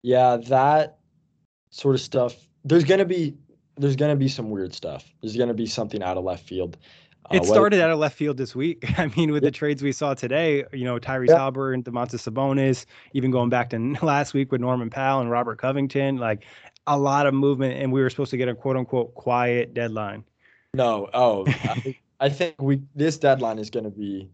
Yeah, 0.02 0.36
that 0.48 0.98
sort 1.70 1.94
of 1.94 2.00
stuff. 2.00 2.34
There's 2.64 2.84
gonna 2.84 3.04
be 3.04 3.34
there's 3.76 3.96
gonna 3.96 4.16
be 4.16 4.28
some 4.28 4.50
weird 4.50 4.74
stuff. 4.74 5.12
There's 5.22 5.36
gonna 5.36 5.54
be 5.54 5.66
something 5.66 6.02
out 6.02 6.16
of 6.16 6.24
left 6.24 6.46
field. 6.46 6.76
Uh, 7.30 7.36
It 7.36 7.44
started 7.46 7.80
out 7.80 7.90
of 7.90 7.98
left 7.98 8.16
field 8.16 8.36
this 8.36 8.54
week. 8.54 8.84
I 8.98 9.06
mean, 9.16 9.32
with 9.32 9.42
Yeah. 9.42 9.48
the 9.48 9.52
trades 9.52 9.82
we 9.82 9.92
saw 9.92 10.12
today, 10.14 10.64
you 10.72 10.84
know, 10.84 10.98
Tyrese 10.98 11.28
Yeah. 11.28 11.38
Halliburton, 11.38 11.82
Domantas 11.82 12.30
Sabonis, 12.30 12.84
even 13.14 13.30
going 13.30 13.48
back 13.48 13.70
to 13.70 13.78
last 14.02 14.34
week 14.34 14.52
with 14.52 14.60
Norman 14.60 14.90
Powell 14.90 15.20
and 15.22 15.30
Robert 15.30 15.56
Covington, 15.58 16.18
like 16.18 16.44
a 16.86 16.98
lot 16.98 17.26
of 17.26 17.34
movement, 17.34 17.80
and 17.80 17.92
we 17.92 18.02
were 18.02 18.10
supposed 18.10 18.30
to 18.30 18.36
get 18.36 18.48
a 18.48 18.54
quote 18.54 18.76
unquote 18.76 19.14
quiet 19.14 19.74
deadline. 19.74 20.24
No, 20.74 21.08
oh, 21.14 21.44
I, 21.46 21.96
I 22.20 22.28
think 22.28 22.60
we 22.60 22.82
this 22.94 23.16
deadline 23.16 23.58
is 23.58 23.70
gonna 23.70 23.90
be. 23.90 24.30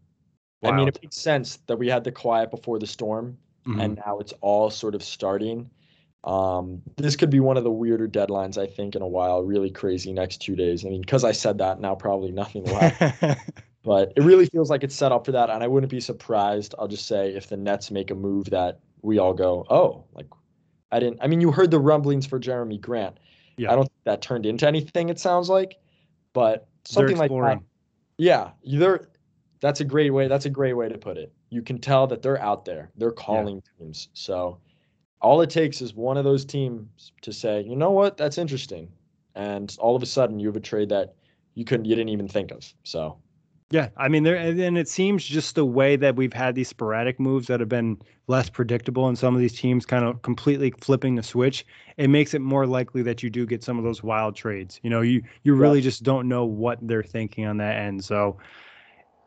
I 0.62 0.72
mean, 0.72 0.88
it 0.88 0.98
makes 1.02 1.16
sense 1.16 1.56
that 1.68 1.78
we 1.78 1.88
had 1.88 2.04
the 2.04 2.12
quiet 2.12 2.50
before 2.50 2.78
the 2.78 2.86
storm, 2.86 3.38
Mhm. 3.66 3.82
and 3.82 4.02
now 4.06 4.18
it's 4.18 4.34
all 4.40 4.70
sort 4.70 4.94
of 4.94 5.02
starting. 5.02 5.70
Um, 6.24 6.82
this 6.96 7.16
could 7.16 7.30
be 7.30 7.40
one 7.40 7.56
of 7.56 7.64
the 7.64 7.70
weirder 7.70 8.06
deadlines 8.06 8.58
I 8.58 8.66
think 8.66 8.94
in 8.94 9.00
a 9.00 9.08
while. 9.08 9.42
Really 9.42 9.70
crazy 9.70 10.12
next 10.12 10.38
two 10.38 10.54
days. 10.54 10.84
I 10.84 10.90
mean, 10.90 11.00
because 11.00 11.24
I 11.24 11.32
said 11.32 11.58
that, 11.58 11.80
now 11.80 11.94
probably 11.94 12.30
nothing 12.30 12.64
will 12.64 12.74
happen. 12.74 13.36
but 13.84 14.12
it 14.16 14.22
really 14.22 14.44
feels 14.46 14.68
like 14.68 14.84
it's 14.84 14.94
set 14.94 15.12
up 15.12 15.24
for 15.24 15.32
that. 15.32 15.48
And 15.48 15.62
I 15.62 15.66
wouldn't 15.66 15.90
be 15.90 16.00
surprised, 16.00 16.74
I'll 16.78 16.88
just 16.88 17.06
say, 17.06 17.34
if 17.34 17.48
the 17.48 17.56
Nets 17.56 17.90
make 17.90 18.10
a 18.10 18.14
move 18.14 18.50
that 18.50 18.80
we 19.00 19.18
all 19.18 19.32
go, 19.32 19.64
oh, 19.70 20.04
like, 20.12 20.26
I 20.92 21.00
didn't. 21.00 21.18
I 21.22 21.26
mean, 21.26 21.40
you 21.40 21.52
heard 21.52 21.70
the 21.70 21.78
rumblings 21.78 22.26
for 22.26 22.38
Jerami 22.38 22.80
Grant. 22.80 23.18
Yeah. 23.56 23.72
I 23.72 23.76
don't 23.76 23.84
think 23.84 24.04
that 24.04 24.22
turned 24.22 24.46
into 24.46 24.66
anything, 24.66 25.08
it 25.08 25.18
sounds 25.18 25.48
like. 25.48 25.76
But 26.32 26.68
something 26.84 27.16
like 27.16 27.30
that. 27.30 27.60
Yeah, 28.18 28.50
they're, 28.64 29.08
that's 29.60 29.80
a 29.80 29.84
great 29.84 30.10
way. 30.10 30.28
That's 30.28 30.46
a 30.46 30.50
great 30.50 30.74
way 30.74 30.88
to 30.88 30.98
put 30.98 31.16
it. 31.16 31.32
You 31.50 31.62
can 31.62 31.78
tell 31.78 32.06
that 32.06 32.22
they're 32.22 32.40
out 32.40 32.64
there. 32.64 32.90
They're 32.96 33.10
calling 33.10 33.62
teams. 33.78 34.08
So 34.14 34.58
all 35.20 35.40
it 35.40 35.50
takes 35.50 35.80
is 35.80 35.94
one 35.94 36.16
of 36.16 36.24
those 36.24 36.44
teams 36.44 37.12
to 37.22 37.32
say, 37.32 37.62
you 37.62 37.76
know 37.76 37.90
what, 37.90 38.16
that's 38.16 38.38
interesting. 38.38 38.88
And 39.34 39.74
all 39.78 39.96
of 39.96 40.02
a 40.02 40.06
sudden 40.06 40.38
you 40.38 40.48
have 40.48 40.56
a 40.56 40.60
trade 40.60 40.88
that 40.90 41.14
you 41.54 41.64
couldn't 41.64 41.84
you 41.84 41.94
didn't 41.94 42.10
even 42.10 42.28
think 42.28 42.50
of. 42.52 42.72
So 42.84 43.18
Yeah, 43.72 43.90
I 43.96 44.08
mean, 44.08 44.24
there 44.24 44.34
and 44.36 44.76
it 44.76 44.88
seems 44.88 45.24
just 45.24 45.54
the 45.54 45.64
way 45.64 45.94
that 45.94 46.16
we've 46.16 46.32
had 46.32 46.56
these 46.56 46.68
sporadic 46.68 47.20
moves 47.20 47.46
that 47.46 47.60
have 47.60 47.68
been 47.68 47.98
less 48.26 48.50
predictable, 48.50 49.06
and 49.06 49.16
some 49.16 49.32
of 49.32 49.40
these 49.40 49.56
teams 49.56 49.86
kind 49.86 50.04
of 50.04 50.22
completely 50.22 50.72
flipping 50.80 51.14
the 51.14 51.22
switch. 51.22 51.64
It 51.96 52.08
makes 52.10 52.34
it 52.34 52.40
more 52.40 52.66
likely 52.66 53.02
that 53.02 53.22
you 53.22 53.30
do 53.30 53.46
get 53.46 53.62
some 53.62 53.78
of 53.78 53.84
those 53.84 54.02
wild 54.02 54.34
trades. 54.34 54.80
You 54.82 54.90
know, 54.90 55.02
you 55.02 55.22
you 55.44 55.54
Yeah. 55.54 55.54
really 55.54 55.80
just 55.80 56.02
don't 56.02 56.26
know 56.28 56.44
what 56.44 56.78
they're 56.82 57.04
thinking 57.04 57.46
on 57.46 57.58
that 57.58 57.76
end. 57.76 58.04
So 58.04 58.38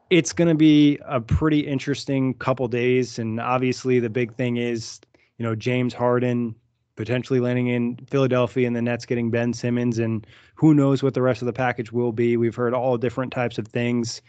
it's 0.09 0.33
going 0.33 0.49
to 0.49 0.55
be 0.55 0.99
a 1.07 1.21
pretty 1.21 1.61
interesting 1.61 2.33
couple 2.35 2.67
days, 2.67 3.19
and 3.19 3.39
obviously 3.39 3.99
the 3.99 4.09
big 4.09 4.33
thing 4.35 4.57
is, 4.57 4.99
you 5.37 5.43
know, 5.43 5.55
James 5.55 5.93
Harden 5.93 6.55
potentially 6.95 7.39
landing 7.39 7.67
in 7.67 7.97
Philadelphia 8.09 8.67
and 8.67 8.75
the 8.75 8.81
Nets 8.81 9.05
getting 9.05 9.31
Ben 9.31 9.53
Simmons 9.53 9.99
and 9.99 10.25
who 10.55 10.73
knows 10.73 11.01
what 11.01 11.13
the 11.13 11.21
rest 11.21 11.41
of 11.41 11.45
the 11.45 11.53
package 11.53 11.91
will 11.91 12.11
be. 12.11 12.37
We've 12.37 12.55
heard 12.55 12.73
all 12.73 12.97
different 12.97 13.31
types 13.31 13.57
of 13.57 13.67
things. 13.67 14.21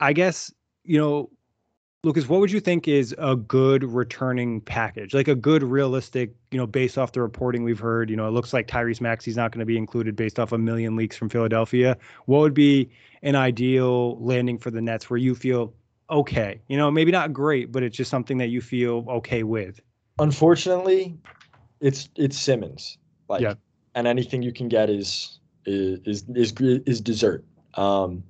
I 0.00 0.12
guess, 0.12 0.52
you 0.84 0.98
know, 0.98 1.30
Lucas, 2.02 2.28
what 2.28 2.40
would 2.40 2.52
you 2.52 2.60
think 2.60 2.86
is 2.86 3.14
a 3.16 3.34
good 3.34 3.82
returning 3.82 4.60
package? 4.60 5.14
Like 5.14 5.28
a 5.28 5.34
good 5.34 5.62
realistic, 5.62 6.34
you 6.50 6.58
know, 6.58 6.66
based 6.66 6.98
off 6.98 7.12
the 7.12 7.22
reporting 7.22 7.64
we've 7.64 7.78
heard, 7.78 8.10
you 8.10 8.16
know, 8.16 8.28
it 8.28 8.32
looks 8.32 8.52
like 8.52 8.68
Tyrese 8.68 9.00
Maxey's 9.00 9.36
not 9.36 9.52
going 9.52 9.60
to 9.60 9.66
be 9.66 9.78
included 9.78 10.14
based 10.14 10.38
off 10.38 10.52
a 10.52 10.58
million 10.58 10.96
leaks 10.96 11.16
from 11.16 11.30
Philadelphia. 11.30 11.96
What 12.26 12.40
would 12.40 12.52
be 12.52 12.90
an 13.22 13.36
ideal 13.36 14.22
landing 14.22 14.58
for 14.58 14.70
the 14.70 14.82
Nets 14.82 15.08
where 15.08 15.16
you 15.16 15.34
feel 15.34 15.72
okay. 16.10 16.60
You 16.68 16.76
know, 16.76 16.90
maybe 16.90 17.10
not 17.10 17.32
great, 17.32 17.72
but 17.72 17.82
it's 17.82 17.96
just 17.96 18.10
something 18.10 18.38
that 18.38 18.48
you 18.48 18.60
feel 18.60 19.04
okay 19.08 19.42
with. 19.42 19.80
Unfortunately, 20.18 21.16
it's 21.80 22.08
it's 22.16 22.38
Simmons. 22.38 22.98
Like, 23.28 23.40
Yeah. 23.42 23.54
and 23.94 24.06
anything 24.06 24.42
you 24.42 24.52
can 24.52 24.68
get 24.68 24.90
is 24.90 25.38
is 25.66 26.00
is 26.04 26.24
is, 26.34 26.52
is 26.86 27.00
dessert. 27.00 27.44
Um, 27.74 28.22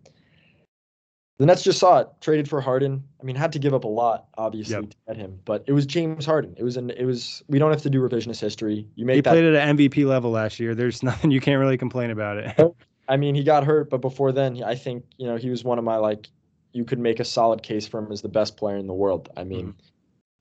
the 1.40 1.46
Nets 1.46 1.64
just 1.64 1.80
saw 1.80 1.98
it, 1.98 2.08
traded 2.20 2.48
for 2.48 2.60
Harden. 2.60 3.02
I 3.20 3.24
mean, 3.24 3.34
had 3.34 3.52
to 3.54 3.58
give 3.58 3.74
up 3.74 3.82
a 3.82 3.88
lot, 3.88 4.28
obviously, 4.38 4.76
Yep. 4.76 4.90
to 4.90 4.96
get 5.08 5.16
him. 5.16 5.40
But 5.44 5.64
it 5.66 5.72
was 5.72 5.84
James 5.84 6.24
Harden. 6.24 6.54
It 6.56 6.62
was 6.62 6.76
an. 6.76 6.90
It 6.90 7.04
was. 7.04 7.42
We 7.48 7.58
don't 7.58 7.72
have 7.72 7.82
to 7.82 7.90
do 7.90 8.00
revisionist 8.00 8.40
history. 8.40 8.86
You 8.94 9.02
He 9.02 9.04
make 9.04 9.24
that. 9.24 9.30
played 9.30 9.44
at 9.44 9.54
an 9.68 9.76
MVP 9.76 10.04
level 10.06 10.30
last 10.30 10.60
year. 10.60 10.74
There's 10.76 11.02
nothing 11.02 11.30
you 11.32 11.40
can't 11.40 11.58
really 11.58 11.76
complain 11.76 12.10
about 12.10 12.36
it. 12.38 12.76
I 13.08 13.16
mean, 13.16 13.34
he 13.34 13.42
got 13.42 13.64
hurt, 13.64 13.90
but 13.90 14.00
before 14.00 14.30
then, 14.32 14.62
I 14.62 14.74
think 14.76 15.04
you 15.18 15.26
know 15.26 15.36
he 15.36 15.50
was 15.50 15.64
one 15.64 15.78
of 15.78 15.84
my 15.84 15.96
like. 15.96 16.28
You 16.72 16.84
could 16.84 16.98
make 16.98 17.20
a 17.20 17.24
solid 17.24 17.62
case 17.62 17.86
for 17.86 17.98
him 18.00 18.10
as 18.10 18.20
the 18.22 18.28
best 18.28 18.56
player 18.56 18.76
in 18.76 18.86
the 18.88 18.94
world. 18.94 19.28
I 19.36 19.44
mean, 19.44 19.66
Mm-hmm. 19.68 19.78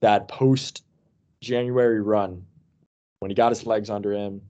that 0.01 0.27
post 0.27 0.83
January 1.41 2.01
run, 2.01 2.43
when 3.23 3.31
he 3.31 3.35
got 3.35 3.53
his 3.53 3.65
legs 3.65 3.89
under 3.89 4.11
him, 4.11 4.41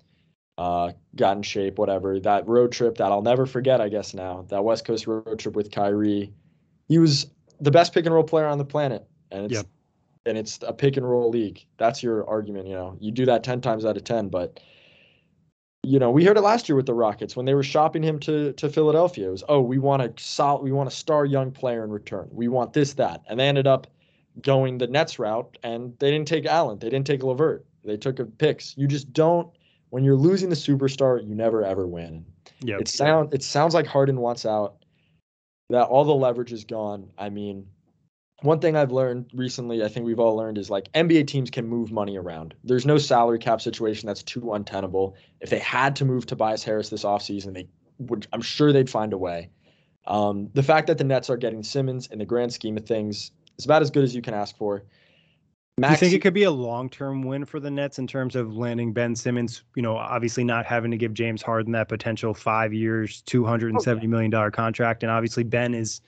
uh, 0.57 0.91
got 1.15 1.37
in 1.37 1.43
shape, 1.43 1.77
whatever. 1.77 2.19
That 2.19 2.47
road 2.47 2.71
trip 2.71 2.97
that 2.97 3.11
I'll 3.11 3.21
never 3.21 3.45
forget. 3.45 3.79
I 3.79 3.87
guess 3.87 4.15
now 4.15 4.45
that 4.49 4.63
West 4.63 4.83
Coast 4.83 5.05
road 5.05 5.37
trip 5.37 5.55
with 5.55 5.69
Kyrie, 5.71 6.33
he 6.87 6.97
was 6.97 7.27
the 7.61 7.69
best 7.69 7.93
pick 7.93 8.07
and 8.07 8.15
roll 8.15 8.23
player 8.23 8.47
on 8.47 8.57
the 8.57 8.65
planet, 8.65 9.07
and 9.31 9.45
it's 9.45 9.53
Yep. 9.53 9.65
and 10.25 10.37
it's 10.39 10.59
a 10.67 10.73
pick 10.73 10.97
and 10.97 11.07
roll 11.07 11.29
league. 11.29 11.63
That's 11.77 12.01
your 12.01 12.27
argument. 12.27 12.67
You 12.67 12.73
know, 12.73 12.97
you 12.99 13.11
do 13.11 13.25
that 13.27 13.43
ten 13.43 13.61
times 13.61 13.85
out 13.85 13.95
of 13.95 14.03
ten, 14.03 14.29
but 14.29 14.59
you 15.83 15.99
know, 15.99 16.09
we 16.09 16.23
heard 16.25 16.37
it 16.37 16.41
last 16.41 16.67
year 16.67 16.75
with 16.75 16.85
the 16.85 16.93
Rockets 16.95 17.35
when 17.35 17.45
they 17.45 17.53
were 17.53 17.61
shopping 17.63 18.01
him 18.01 18.17
to 18.21 18.53
to 18.53 18.69
Philadelphia. 18.69 19.27
It 19.27 19.31
was, 19.31 19.43
oh, 19.49 19.61
we 19.61 19.77
want 19.77 20.01
a 20.01 20.11
solid, 20.17 20.63
we 20.63 20.71
want 20.71 20.87
a 20.87 20.91
star 20.91 21.25
young 21.25 21.51
player 21.51 21.83
in 21.83 21.91
return. 21.91 22.27
We 22.31 22.47
want 22.47 22.73
this, 22.73 22.93
that, 22.95 23.21
and 23.29 23.39
they 23.39 23.47
ended 23.47 23.67
up 23.67 23.85
going 24.41 24.79
the 24.79 24.87
Nets 24.87 25.19
route, 25.19 25.59
and 25.61 25.93
they 25.99 26.09
didn't 26.09 26.27
take 26.27 26.47
Allen, 26.47 26.79
they 26.79 26.89
didn't 26.89 27.05
take 27.05 27.21
Levert, 27.21 27.65
they 27.83 27.97
took 27.97 28.19
a 28.19 28.25
picks. 28.25 28.77
You 28.77 28.87
just 28.87 29.11
don't. 29.13 29.49
When 29.89 30.03
you're 30.03 30.15
losing 30.15 30.49
the 30.49 30.55
superstar, 30.55 31.21
you 31.25 31.35
never 31.35 31.63
ever 31.63 31.85
win. 31.85 32.25
yeah. 32.61 32.77
It 32.79 32.87
sound 32.87 33.33
it 33.33 33.43
sounds 33.43 33.73
like 33.73 33.85
Harden 33.85 34.17
wants 34.17 34.45
out. 34.45 34.77
That 35.69 35.83
all 35.83 36.03
the 36.03 36.13
leverage 36.13 36.51
is 36.51 36.65
gone. 36.65 37.09
I 37.17 37.29
mean, 37.29 37.67
one 38.41 38.59
thing 38.59 38.75
I've 38.75 38.91
learned 38.91 39.31
recently, 39.33 39.83
I 39.83 39.87
think 39.87 40.05
we've 40.05 40.19
all 40.19 40.35
learned, 40.35 40.57
is 40.57 40.69
like 40.69 40.91
NBA 40.91 41.27
teams 41.27 41.49
can 41.49 41.67
move 41.67 41.91
money 41.91 42.17
around. 42.17 42.53
There's 42.63 42.85
no 42.85 42.97
salary 42.97 43.39
cap 43.39 43.61
situation 43.61 44.05
that's 44.07 44.23
too 44.23 44.53
untenable. 44.53 45.15
If 45.39 45.49
they 45.49 45.59
had 45.59 45.95
to 45.97 46.05
move 46.05 46.25
Tobias 46.25 46.63
Harris 46.63 46.89
this 46.89 47.03
offseason, 47.03 47.53
they 47.53 47.67
would 47.99 48.27
I'm 48.33 48.41
sure 48.41 48.73
they'd 48.73 48.89
find 48.89 49.13
a 49.13 49.17
way. 49.17 49.49
Um, 50.05 50.49
the 50.53 50.63
fact 50.63 50.87
that 50.87 50.97
the 50.97 51.05
Nets 51.05 51.29
are 51.29 51.37
getting 51.37 51.63
Simmons 51.63 52.07
in 52.07 52.19
the 52.19 52.25
grand 52.25 52.51
scheme 52.51 52.75
of 52.77 52.85
things 52.85 53.31
is 53.57 53.65
about 53.65 53.81
as 53.81 53.89
good 53.89 54.03
as 54.03 54.13
you 54.13 54.21
can 54.21 54.33
ask 54.33 54.57
for. 54.57 54.83
Do 55.81 55.89
you 55.89 55.95
think 55.95 56.13
it 56.13 56.21
could 56.21 56.35
be 56.35 56.43
a 56.43 56.51
long-term 56.51 57.23
win 57.23 57.45
for 57.45 57.59
the 57.59 57.71
Nets 57.71 57.97
in 57.97 58.05
terms 58.05 58.35
of 58.35 58.55
landing 58.55 58.93
Ben 58.93 59.15
Simmons? 59.15 59.63
You 59.75 59.81
know, 59.81 59.97
obviously 59.97 60.43
not 60.43 60.67
having 60.67 60.91
to 60.91 60.97
give 60.97 61.15
James 61.15 61.41
Harden 61.41 61.71
that 61.71 61.89
potential 61.89 62.35
five 62.35 62.71
years, 62.73 63.23
two 63.23 63.43
hundred 63.43 63.73
and 63.73 63.81
seventy 63.81 64.05
million 64.05 64.29
dollar 64.29 64.51
contract, 64.51 65.01
and 65.01 65.11
obviously 65.11 65.43
Ben 65.43 65.73
is, 65.73 66.01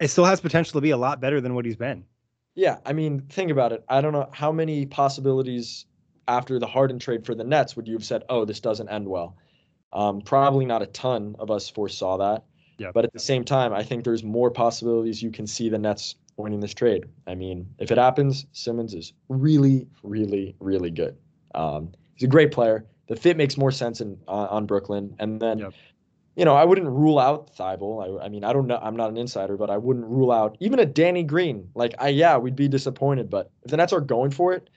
it 0.00 0.08
still 0.08 0.24
has 0.24 0.40
potential 0.40 0.72
to 0.72 0.80
be 0.80 0.90
a 0.90 0.96
lot 0.96 1.20
better 1.20 1.42
than 1.42 1.54
what 1.54 1.66
he's 1.66 1.76
been. 1.76 2.06
Yeah, 2.54 2.78
I 2.86 2.94
mean, 2.94 3.20
think 3.28 3.50
about 3.50 3.72
it. 3.72 3.84
I 3.90 4.00
don't 4.00 4.14
know 4.14 4.30
how 4.32 4.50
many 4.50 4.86
possibilities 4.86 5.84
after 6.26 6.58
the 6.58 6.66
Harden 6.66 6.98
trade 6.98 7.26
for 7.26 7.34
the 7.34 7.44
Nets 7.44 7.76
would 7.76 7.86
you 7.86 7.92
have 7.94 8.04
said, 8.04 8.24
"Oh, 8.30 8.46
this 8.46 8.60
doesn't 8.60 8.88
end 8.88 9.06
well." 9.06 9.36
Um, 9.92 10.22
probably 10.22 10.64
not 10.64 10.80
a 10.80 10.86
ton 10.86 11.36
of 11.38 11.50
us 11.50 11.68
foresaw 11.68 12.16
that. 12.16 12.44
Yeah. 12.78 12.92
But 12.94 13.04
at 13.04 13.12
the 13.12 13.18
same 13.18 13.44
time, 13.44 13.74
I 13.74 13.82
think 13.82 14.04
there's 14.04 14.24
more 14.24 14.50
possibilities 14.50 15.22
you 15.22 15.30
can 15.30 15.46
see 15.46 15.68
the 15.68 15.78
Nets 15.78 16.14
winning 16.36 16.60
this 16.60 16.74
trade. 16.74 17.04
I 17.26 17.34
mean, 17.34 17.66
if 17.78 17.90
it 17.90 17.98
happens, 17.98 18.46
Simmons 18.52 18.94
is 18.94 19.12
really, 19.28 19.86
really, 20.02 20.54
really 20.60 20.90
good. 20.90 21.16
Um, 21.54 21.92
he's 22.14 22.24
a 22.24 22.30
great 22.30 22.52
player. 22.52 22.84
The 23.08 23.16
fit 23.16 23.36
makes 23.36 23.56
more 23.56 23.70
sense 23.70 24.00
in 24.00 24.18
on, 24.28 24.48
on 24.48 24.66
Brooklyn, 24.66 25.14
and 25.18 25.40
then. 25.40 25.58
Yep. 25.58 25.74
You 26.38 26.44
know, 26.44 26.54
I 26.54 26.66
wouldn't 26.66 26.88
rule 26.88 27.18
out 27.18 27.56
Thybulle. 27.56 28.20
I, 28.20 28.26
I 28.26 28.28
mean, 28.28 28.44
I 28.44 28.52
don't 28.52 28.66
know. 28.66 28.78
I'm 28.82 28.94
not 28.94 29.08
an 29.08 29.16
insider, 29.16 29.56
but 29.56 29.70
I 29.70 29.78
wouldn't 29.78 30.04
rule 30.04 30.30
out 30.30 30.58
even 30.60 30.78
a 30.78 30.84
Danny 30.84 31.22
Green. 31.22 31.70
Like, 31.74 31.94
I 31.98 32.08
yeah, 32.08 32.36
we'd 32.36 32.54
be 32.54 32.68
disappointed, 32.68 33.30
but 33.30 33.50
if 33.62 33.70
the 33.70 33.78
Nets 33.78 33.94
are 33.94 34.02
going 34.02 34.30
for 34.30 34.52
it, 34.52 34.68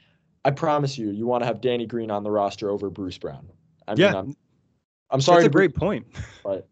I 0.46 0.52
promise 0.52 0.98
you, 0.98 1.10
you 1.12 1.28
want 1.28 1.42
to 1.42 1.48
have 1.48 1.60
Danny 1.60 1.86
Green 1.86 2.12
on 2.12 2.24
the 2.24 2.32
roster 2.32 2.70
over 2.70 2.90
Bruce 2.90 3.18
Brown. 3.18 3.46
I 3.90 3.92
mean, 3.92 4.00
Yeah. 4.00 4.20
I'm, 4.20 4.38
I'm 5.10 5.20
sorry. 5.20 5.40
That's 5.44 5.48
a 5.48 5.52
great 5.52 5.76
point. 5.76 6.08
but 6.46 6.66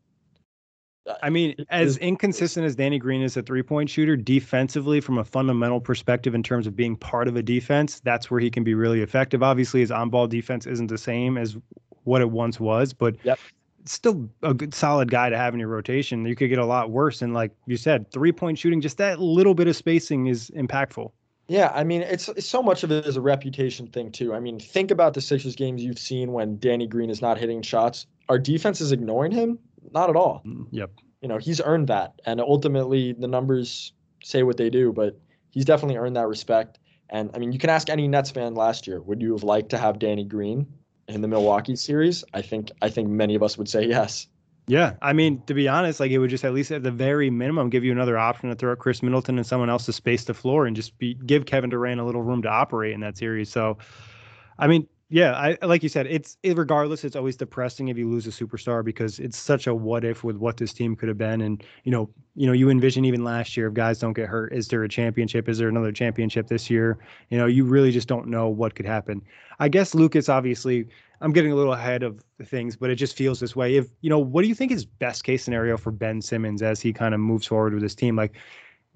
Uh, 1.08 1.16
I 1.24 1.30
mean, 1.30 1.56
as 1.70 1.98
inconsistent 1.98 2.66
as 2.66 2.76
Danny 2.76 3.00
Green 3.00 3.22
is 3.22 3.38
a 3.38 3.42
three 3.42 3.64
point 3.64 3.90
shooter, 3.90 4.16
defensively, 4.16 5.00
from 5.00 5.18
a 5.18 5.24
fundamental 5.24 5.80
perspective, 5.80 6.36
in 6.36 6.44
terms 6.44 6.68
of 6.68 6.76
being 6.76 6.96
part 6.96 7.28
of 7.28 7.36
a 7.36 7.42
defense, 7.44 8.00
that's 8.02 8.30
where 8.30 8.40
he 8.40 8.50
can 8.50 8.64
be 8.64 8.74
really 8.74 9.02
effective. 9.02 9.42
Obviously, 9.44 9.80
his 9.80 9.92
on 9.92 10.10
ball 10.10 10.28
defense 10.28 10.66
isn't 10.68 10.88
the 10.88 10.98
same 10.98 11.38
as 11.38 11.58
what 12.04 12.22
it 12.22 12.30
once 12.32 12.60
was, 12.60 12.94
but 12.94 13.16
Yep. 13.24 13.40
still 13.86 14.30
a 14.44 14.54
good, 14.54 14.74
solid 14.74 15.10
guy 15.12 15.30
to 15.30 15.38
have 15.38 15.54
in 15.54 15.60
your 15.60 15.70
rotation. 15.70 16.26
You 16.26 16.36
could 16.36 16.50
get 16.50 16.60
a 16.60 16.66
lot 16.66 16.92
worse. 16.92 17.22
And 17.22 17.34
like 17.34 17.52
you 17.66 17.78
said, 17.78 18.12
three 18.12 18.32
point 18.32 18.58
shooting, 18.60 18.82
just 18.82 18.98
that 18.98 19.20
little 19.20 19.54
bit 19.54 19.68
of 19.68 19.76
spacing 19.76 20.28
is 20.28 20.50
impactful. 20.52 21.12
Yeah, 21.50 21.72
I 21.74 21.86
mean, 21.86 22.02
it's, 22.02 22.28
it's 22.28 22.46
so 22.48 22.62
much 22.62 22.84
of 22.84 22.92
it 22.92 23.06
is 23.06 23.16
a 23.16 23.22
reputation 23.22 23.88
thing 23.88 24.12
too. 24.12 24.34
I 24.34 24.40
mean, 24.42 24.60
think 24.60 24.92
about 24.92 25.14
the 25.14 25.22
Sixers 25.22 25.56
games 25.56 25.82
you've 25.82 26.00
seen 26.00 26.34
when 26.34 26.60
Danny 26.60 26.88
Green 26.88 27.10
is 27.10 27.22
not 27.22 27.38
hitting 27.38 27.62
shots. 27.62 28.06
Our 28.28 28.38
defense 28.38 28.82
is 28.82 28.92
ignoring 28.92 29.32
him? 29.32 29.58
Not 29.92 30.10
at 30.10 30.16
all. 30.16 30.42
Mm, 30.46 30.68
yep. 30.72 30.92
You 31.22 31.28
know, 31.28 31.38
he's 31.38 31.62
earned 31.62 31.88
that, 31.88 32.20
and 32.26 32.40
ultimately 32.40 33.14
the 33.14 33.28
numbers 33.28 33.94
say 34.24 34.44
what 34.44 34.58
they 34.58 34.70
do. 34.70 34.94
But 34.94 35.20
he's 35.52 35.66
definitely 35.66 35.98
earned 35.98 36.16
that 36.16 36.28
respect. 36.28 36.80
And 37.10 37.32
I 37.34 37.40
mean, 37.40 37.52
you 37.52 37.60
can 37.60 37.70
ask 37.70 37.90
any 37.90 38.08
Nets 38.08 38.32
fan 38.32 38.54
last 38.54 38.86
year, 38.88 39.02
would 39.02 39.22
you 39.22 39.32
have 39.32 39.44
liked 39.44 39.70
to 39.70 39.78
have 39.78 40.00
Danny 40.00 40.26
Green 40.26 40.68
in 41.08 41.22
the 41.22 41.28
Milwaukee 41.28 41.76
series? 41.76 42.24
I 42.34 42.42
think 42.42 42.72
I 42.82 42.90
think 42.90 43.10
many 43.10 43.36
of 43.36 43.44
us 43.44 43.58
would 43.58 43.70
say 43.70 43.86
yes. 43.86 44.28
Yeah, 44.70 44.96
I 45.02 45.14
mean, 45.14 45.42
to 45.46 45.54
be 45.54 45.70
honest, 45.70 46.02
like 46.02 46.12
it 46.12 46.18
would 46.18 46.30
just 46.30 46.44
at 46.44 46.54
least 46.54 46.72
at 46.72 46.84
the 46.84 46.92
very 46.92 47.30
minimum 47.30 47.70
give 47.70 47.86
you 47.86 47.92
another 47.94 48.18
option 48.18 48.50
to 48.50 48.56
throw 48.56 48.74
at 48.74 48.80
Khris 48.80 49.02
Middleton 49.02 49.38
and 49.38 49.48
someone 49.48 49.70
else 49.70 49.86
to 49.86 49.94
space 49.94 50.26
the 50.26 50.34
floor 50.34 50.66
and 50.66 50.76
just 50.76 50.98
be 50.98 51.14
give 51.26 51.46
Kevin 51.46 51.70
Durant 51.70 52.02
a 52.02 52.04
little 52.04 52.22
room 52.22 52.42
to 52.42 52.50
operate 52.50 52.94
in 52.94 53.00
that 53.00 53.18
series. 53.18 53.50
So, 53.50 53.78
I 54.60 54.68
mean, 54.68 54.86
yeah, 55.10 55.34
I 55.34 55.66
like 55.66 55.84
you 55.84 55.90
said, 55.90 56.06
it's 56.08 56.38
it, 56.44 56.58
regardless, 56.58 57.06
it's 57.06 57.16
always 57.16 57.38
depressing 57.38 57.88
if 57.88 57.98
you 57.98 58.10
lose 58.10 58.28
a 58.28 58.30
superstar 58.30 58.84
because 58.84 59.20
it's 59.20 59.38
such 59.38 59.66
a 59.66 59.74
what 59.74 60.04
if 60.04 60.24
with 60.26 60.36
what 60.36 60.58
this 60.58 60.74
team 60.74 60.98
could 60.98 61.08
have 61.08 61.18
been, 61.18 61.40
and 61.42 61.64
you 61.86 61.92
know, 61.94 62.10
you 62.36 62.46
know, 62.46 62.52
you 62.52 62.70
envision 62.70 63.06
even 63.06 63.24
last 63.24 63.56
year 63.56 63.68
if 63.68 63.74
guys 63.74 64.00
don't 64.00 64.14
get 64.14 64.28
hurt, 64.28 64.54
is 64.54 64.68
there 64.68 64.84
a 64.84 64.90
championship? 64.90 65.48
Is 65.48 65.60
there 65.60 65.70
another 65.70 65.94
championship 65.94 66.48
this 66.48 66.70
year? 66.70 66.98
You 67.30 67.38
know, 67.38 67.46
you 67.46 67.64
really 67.64 67.92
just 67.92 68.10
don't 68.10 68.28
know 68.28 68.50
what 68.50 68.76
could 68.76 68.86
happen. 68.86 69.22
I 69.60 69.70
guess 69.70 69.96
Lucas 69.96 70.28
obviously 70.28 70.88
I'm 71.22 71.32
getting 71.32 71.52
a 71.52 71.56
little 71.56 71.74
ahead 71.74 72.04
of 72.04 72.22
things, 72.44 72.76
but 72.76 72.90
it 72.90 72.96
just 72.96 73.16
feels 73.16 73.40
this 73.40 73.56
way. 73.56 73.76
If 73.76 73.88
you 74.02 74.10
know, 74.10 74.20
what 74.20 74.42
do 74.42 74.50
you 74.50 74.56
think 74.56 74.74
is 74.74 74.86
best 74.86 75.24
case 75.24 75.44
scenario 75.44 75.78
for 75.78 75.92
Ben 75.92 76.22
Simmons 76.22 76.62
as 76.62 76.82
he 76.82 76.92
kind 76.92 77.14
of 77.14 77.22
moves 77.22 77.48
forward 77.48 77.74
with 77.74 77.82
his 77.82 77.96
team? 77.96 78.16
Like, 78.18 78.36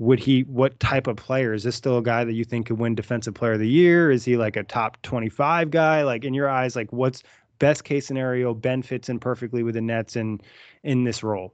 would 0.01 0.17
he? 0.17 0.41
What 0.41 0.79
type 0.79 1.05
of 1.05 1.15
player 1.15 1.53
is 1.53 1.63
this? 1.63 1.75
Still 1.75 1.99
a 1.99 2.01
guy 2.01 2.23
that 2.23 2.33
you 2.33 2.43
think 2.43 2.65
could 2.65 2.79
win 2.79 2.95
Defensive 2.95 3.35
Player 3.35 3.53
of 3.53 3.59
the 3.59 3.69
Year? 3.69 4.09
Is 4.09 4.25
he 4.25 4.35
like 4.35 4.55
a 4.55 4.63
top 4.63 4.99
25 5.03 5.69
guy? 5.69 6.01
Like 6.01 6.25
in 6.25 6.33
your 6.33 6.49
eyes, 6.49 6.75
like 6.75 6.91
what's 6.91 7.21
best 7.59 7.83
case 7.83 8.07
scenario? 8.07 8.55
Ben 8.55 8.81
fits 8.81 9.09
in 9.09 9.19
perfectly 9.19 9.61
with 9.61 9.75
the 9.75 9.81
Nets 9.81 10.15
and 10.15 10.41
in 10.83 11.03
this 11.03 11.21
role. 11.21 11.53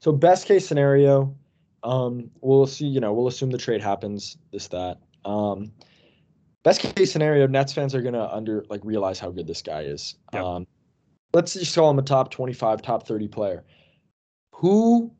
So 0.00 0.12
best 0.12 0.46
case 0.46 0.68
scenario, 0.68 1.34
um, 1.82 2.30
we'll 2.40 2.68
see. 2.68 2.86
You 2.86 3.00
know, 3.00 3.12
we'll 3.12 3.26
assume 3.26 3.50
the 3.50 3.58
trade 3.58 3.82
happens. 3.82 4.38
This 4.52 4.68
that. 4.68 4.98
Um, 5.24 5.72
best 6.62 6.82
case 6.82 7.10
scenario, 7.10 7.48
Nets 7.48 7.72
fans 7.72 7.92
are 7.96 8.02
gonna 8.02 8.28
under 8.30 8.64
like 8.70 8.82
realize 8.84 9.18
how 9.18 9.32
good 9.32 9.48
this 9.48 9.62
guy 9.62 9.80
is. 9.80 10.14
Yep. 10.32 10.44
Um, 10.44 10.66
let's 11.34 11.54
just 11.54 11.74
call 11.74 11.90
him 11.90 11.98
a 11.98 12.02
top 12.02 12.30
twenty-five, 12.30 12.82
top 12.82 13.04
thirty 13.08 13.26
player. 13.26 13.64
Who, 14.52 15.10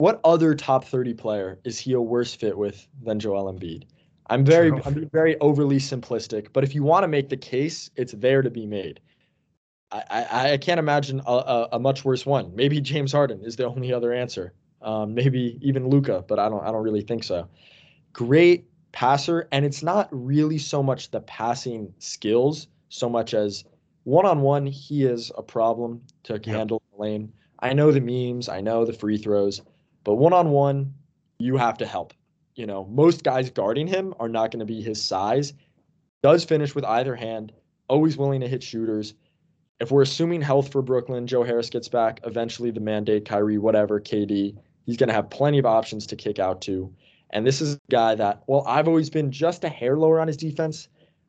what 0.00 0.20
other 0.24 0.54
top 0.54 0.84
thirty 0.84 1.14
player 1.14 1.58
is 1.64 1.78
he 1.78 1.92
a 1.92 2.00
worse 2.00 2.34
fit 2.34 2.56
with 2.56 2.88
than 3.02 3.20
Joel 3.20 3.52
Embiid? 3.52 3.84
I'm 4.28 4.44
very, 4.44 4.70
True. 4.70 4.80
I'm 4.84 5.10
very 5.10 5.38
overly 5.40 5.78
simplistic, 5.78 6.48
but 6.52 6.64
if 6.64 6.74
you 6.74 6.82
want 6.82 7.04
to 7.04 7.08
make 7.08 7.28
the 7.28 7.36
case, 7.36 7.90
it's 7.96 8.12
there 8.12 8.42
to 8.42 8.50
be 8.50 8.64
made. 8.64 9.00
I, 9.92 10.02
I, 10.08 10.52
I 10.52 10.56
can't 10.56 10.78
imagine 10.78 11.20
a, 11.26 11.32
a, 11.32 11.68
a 11.72 11.78
much 11.78 12.04
worse 12.04 12.24
one. 12.24 12.54
Maybe 12.54 12.80
James 12.80 13.12
Harden 13.12 13.42
is 13.44 13.56
the 13.56 13.66
only 13.66 13.92
other 13.92 14.12
answer. 14.12 14.54
Um, 14.82 15.14
maybe 15.14 15.58
even 15.60 15.88
Luka, 15.88 16.24
but 16.26 16.38
I 16.38 16.48
don't 16.48 16.62
I 16.62 16.72
don't 16.72 16.82
really 16.82 17.02
think 17.02 17.24
so. 17.24 17.48
Great 18.12 18.66
passer, 18.92 19.48
and 19.52 19.64
it's 19.64 19.82
not 19.82 20.08
really 20.10 20.58
so 20.58 20.82
much 20.82 21.10
the 21.10 21.20
passing 21.20 21.92
skills, 21.98 22.68
so 22.88 23.08
much 23.08 23.34
as 23.34 23.64
one 24.04 24.24
on 24.24 24.40
one, 24.40 24.64
he 24.64 25.04
is 25.04 25.30
a 25.36 25.42
problem 25.42 26.00
to 26.22 26.40
handle 26.46 26.82
the 26.90 27.02
lane. 27.02 27.32
I 27.58 27.74
know 27.74 27.92
the 27.92 28.00
memes, 28.00 28.48
I 28.48 28.62
know 28.62 28.86
the 28.86 28.94
free 28.94 29.18
throws, 29.18 29.60
but 30.04 30.14
one 30.14 30.32
on 30.32 30.50
one, 30.50 30.94
you 31.38 31.56
have 31.56 31.78
to 31.78 31.86
help. 31.86 32.12
You 32.54 32.66
know, 32.66 32.84
most 32.86 33.24
guys 33.24 33.50
guarding 33.50 33.86
him 33.86 34.14
are 34.18 34.28
not 34.28 34.50
going 34.50 34.60
to 34.60 34.66
be 34.66 34.82
his 34.82 35.02
size. 35.02 35.52
Does 36.22 36.44
finish 36.44 36.74
with 36.74 36.84
either 36.84 37.14
hand, 37.16 37.52
always 37.88 38.16
willing 38.16 38.40
to 38.40 38.48
hit 38.48 38.62
shooters. 38.62 39.14
If 39.80 39.90
we're 39.90 40.02
assuming 40.02 40.42
health 40.42 40.70
for 40.70 40.82
Brooklyn, 40.82 41.26
Joe 41.26 41.42
Harris 41.42 41.70
gets 41.70 41.88
back, 41.88 42.20
eventually 42.24 42.70
the 42.70 42.80
mandate, 42.80 43.24
Kyrie, 43.24 43.56
whatever, 43.56 43.98
KD, 43.98 44.54
he's 44.84 44.96
going 44.98 45.08
to 45.08 45.14
have 45.14 45.30
plenty 45.30 45.58
of 45.58 45.64
options 45.64 46.06
to 46.08 46.16
kick 46.16 46.38
out 46.38 46.60
to. 46.62 46.92
And 47.30 47.46
this 47.46 47.62
is 47.62 47.76
a 47.76 47.80
guy 47.90 48.14
that, 48.16 48.42
well, 48.46 48.64
I've 48.66 48.88
always 48.88 49.08
been 49.08 49.30
just 49.30 49.64
a 49.64 49.68
hair 49.70 49.96
lower 49.96 50.20
on 50.20 50.26
his 50.26 50.36
defense. 50.36 50.88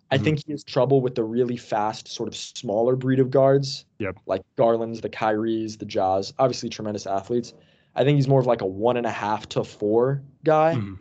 I 0.10 0.18
Mhm. 0.18 0.24
think 0.24 0.46
he 0.46 0.52
has 0.52 0.64
trouble 0.66 1.00
with 1.00 1.16
the 1.16 1.24
really 1.24 1.56
fast, 1.56 2.10
sort 2.10 2.28
of 2.28 2.36
smaller 2.36 2.98
breed 2.98 3.20
of 3.20 3.30
guards. 3.30 3.86
Yep. 4.00 4.18
Like 4.26 4.42
Garland's, 4.58 5.00
the 5.00 5.10
Kyries, 5.10 5.78
the 5.78 5.86
Jaws, 5.86 6.34
obviously 6.38 6.68
tremendous 6.68 7.08
athletes. 7.08 7.54
I 7.96 8.04
think 8.04 8.16
he's 8.16 8.28
more 8.28 8.40
of 8.40 8.46
like 8.46 8.62
a 8.62 8.66
one 8.66 8.98
and 8.98 9.06
a 9.06 9.12
half 9.12 9.48
to 9.50 9.64
four 9.64 10.22
guy. 10.44 10.76
Mhm. 10.76 11.00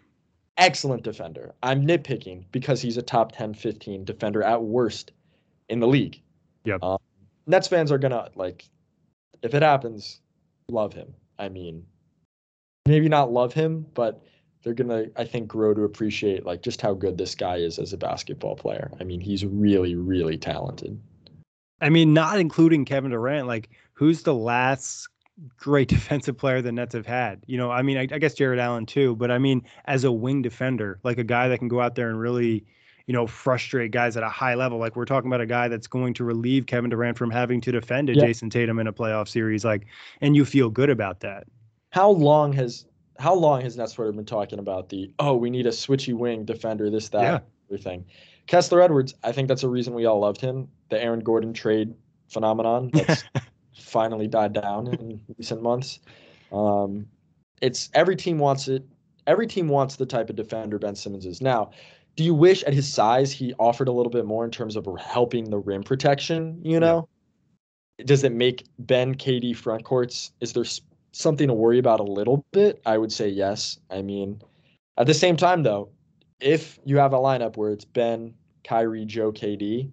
Excellent 0.57 1.03
defender. 1.03 1.55
I'm 1.63 1.87
nitpicking 1.87 2.45
because 2.53 2.83
he's 2.83 2.97
a 2.97 3.03
top 3.03 3.33
10, 3.33 3.55
15 3.55 4.05
defender 4.05 4.43
at 4.43 4.63
worst 4.63 5.13
in 5.69 5.81
the 5.81 5.87
league. 5.87 6.21
Yep. 6.65 6.83
Um, 6.83 6.99
Nets 7.47 7.69
fans 7.69 7.91
are 7.91 7.99
gonna 7.99 8.29
like, 8.35 8.69
if 9.43 9.55
it 9.55 9.63
happens, 9.63 10.21
love 10.69 10.93
him. 10.93 11.15
I 11.39 11.49
mean, 11.49 11.87
maybe 12.87 13.09
not 13.09 13.33
love 13.33 13.55
him, 13.55 13.87
but 13.95 14.23
they're 14.63 14.75
gonna, 14.75 15.07
I 15.17 15.25
think, 15.25 15.49
grow 15.49 15.73
to 15.73 15.85
appreciate 15.85 16.45
like 16.45 16.63
just 16.63 16.83
how 16.83 16.93
good 16.93 17.17
this 17.17 17.35
guy 17.35 17.57
is 17.57 17.79
as 17.79 17.93
a 17.93 17.97
basketball 17.97 18.57
player. 18.57 18.91
I 19.01 19.05
mean, 19.05 19.21
he's 19.21 19.45
really, 19.45 19.95
really 19.95 20.37
talented. 20.37 21.01
I 21.81 21.89
mean, 21.89 22.13
not 22.13 22.39
including 22.39 22.85
Kevin 22.85 23.11
Durant. 23.13 23.47
Like, 23.47 23.71
who's 23.95 24.23
the 24.23 24.35
last 24.35 25.09
great 25.57 25.89
defensive 25.97 26.37
player 26.37 26.63
the 26.63 26.73
Nets 26.73 26.95
have 26.95 27.07
had? 27.07 27.43
You 27.47 27.59
know, 27.59 27.71
I 27.71 27.83
mean, 27.83 27.97
I, 27.97 28.03
I 28.03 28.19
guess 28.19 28.35
Jarrett 28.35 28.59
Allen 28.59 28.87
too, 28.87 29.17
but 29.17 29.31
I 29.31 29.39
mean, 29.39 29.63
as 29.87 30.05
a 30.05 30.13
wing 30.13 30.43
defender, 30.43 30.99
like 31.03 31.19
a 31.19 31.25
guy 31.25 31.49
that 31.49 31.59
can 31.59 31.69
go 31.69 31.81
out 31.81 31.95
there 31.95 32.09
and 32.11 32.21
really, 32.21 32.65
you 33.07 33.15
know, 33.15 33.27
frustrate 33.27 33.91
guys 33.91 34.17
at 34.17 34.23
a 34.23 34.29
high 34.29 34.55
level. 34.55 34.79
Like 34.79 34.95
we're 34.97 35.05
talking 35.05 35.29
about 35.31 35.41
a 35.41 35.47
guy 35.47 35.69
that's 35.69 35.87
going 35.87 36.15
to 36.15 36.25
relieve 36.25 36.67
Kevin 36.67 36.91
Durant 36.91 37.19
from 37.19 37.31
having 37.31 37.61
to 37.63 37.73
defend 37.73 38.09
a 38.11 38.15
Yeah. 38.15 38.25
Jayson 38.25 38.51
Tatum 38.51 38.79
in 38.79 38.87
a 38.87 38.93
playoff 38.93 39.29
series. 39.29 39.65
Like, 39.65 39.87
and 40.21 40.37
you 40.37 40.45
feel 40.45 40.71
good 40.71 40.91
about 40.91 41.21
that. 41.21 41.47
How 41.91 42.11
long 42.11 42.53
has 42.53 42.87
how 43.19 43.35
long 43.35 43.61
has 43.63 43.77
Nets 43.77 43.93
Twitter 43.93 44.13
been 44.13 44.25
talking 44.25 44.59
about 44.59 44.89
the 44.89 45.13
oh 45.19 45.35
we 45.35 45.51
need 45.51 45.67
a 45.67 45.71
switchy 45.71 46.15
wing 46.15 46.45
defender 46.45 46.89
this 46.89 47.09
that 47.11 47.23
Yeah. 47.23 47.39
everything? 47.69 48.05
Kessler 48.47 48.81
Edwards, 48.81 49.15
I 49.23 49.33
think 49.33 49.49
that's 49.49 49.63
a 49.63 49.69
reason 49.69 49.95
we 49.95 50.07
all 50.07 50.21
loved 50.21 50.41
him. 50.41 50.69
The 50.89 51.03
Aaron 51.03 51.21
Gordon 51.21 51.53
trade 51.53 51.95
phenomenon 52.29 52.91
that's 52.93 53.25
finally 53.75 54.27
died 54.27 54.53
down 54.53 54.89
in 54.89 55.21
recent 55.39 55.63
months. 55.63 56.01
Um, 56.53 57.07
it's 57.63 57.91
every 57.95 58.17
team 58.17 58.39
wants 58.39 58.69
it. 58.69 58.85
Every 59.27 59.47
team 59.47 59.69
wants 59.69 59.97
the 59.97 60.07
type 60.07 60.31
of 60.31 60.37
defender 60.37 60.79
Ben 60.79 60.95
Simmons 60.95 61.27
is. 61.27 61.41
Now, 61.41 61.71
do 62.17 62.25
you 62.25 62.35
wish 62.35 62.63
at 62.65 62.73
his 62.73 62.93
size 62.93 63.33
he 63.33 63.55
offered 63.59 63.89
a 63.89 63.93
little 63.93 64.11
bit 64.11 64.27
more 64.27 64.45
in 64.45 64.51
terms 64.51 64.77
of 64.77 64.89
helping 64.99 65.51
the 65.51 65.59
rim 65.59 65.83
protection? 65.83 66.61
You 66.65 66.81
know, 66.81 67.09
does 68.05 68.25
it 68.25 68.33
make 68.33 68.65
Ben 68.79 69.15
KD 69.15 69.57
front 69.57 69.85
courts? 69.85 70.33
Is 70.41 70.53
there 70.53 70.65
something 71.13 71.49
to 71.49 71.55
worry 71.55 71.79
about 71.79 72.01
a 72.01 72.05
little 72.05 72.45
bit? 72.53 72.81
I 72.87 72.99
would 72.99 73.13
say 73.13 73.29
yes. 73.29 73.79
I 73.91 74.03
mean, 74.03 74.41
at 74.97 75.07
the 75.07 75.15
same 75.15 75.37
time 75.37 75.63
though, 75.63 75.91
if 76.41 76.79
you 76.85 76.97
have 76.99 77.13
a 77.13 77.19
lineup 77.19 77.57
where 77.57 77.71
it's 77.71 77.85
Ben, 77.85 78.35
Kyrie, 78.65 79.05
Joe, 79.05 79.33
KD, 79.33 79.91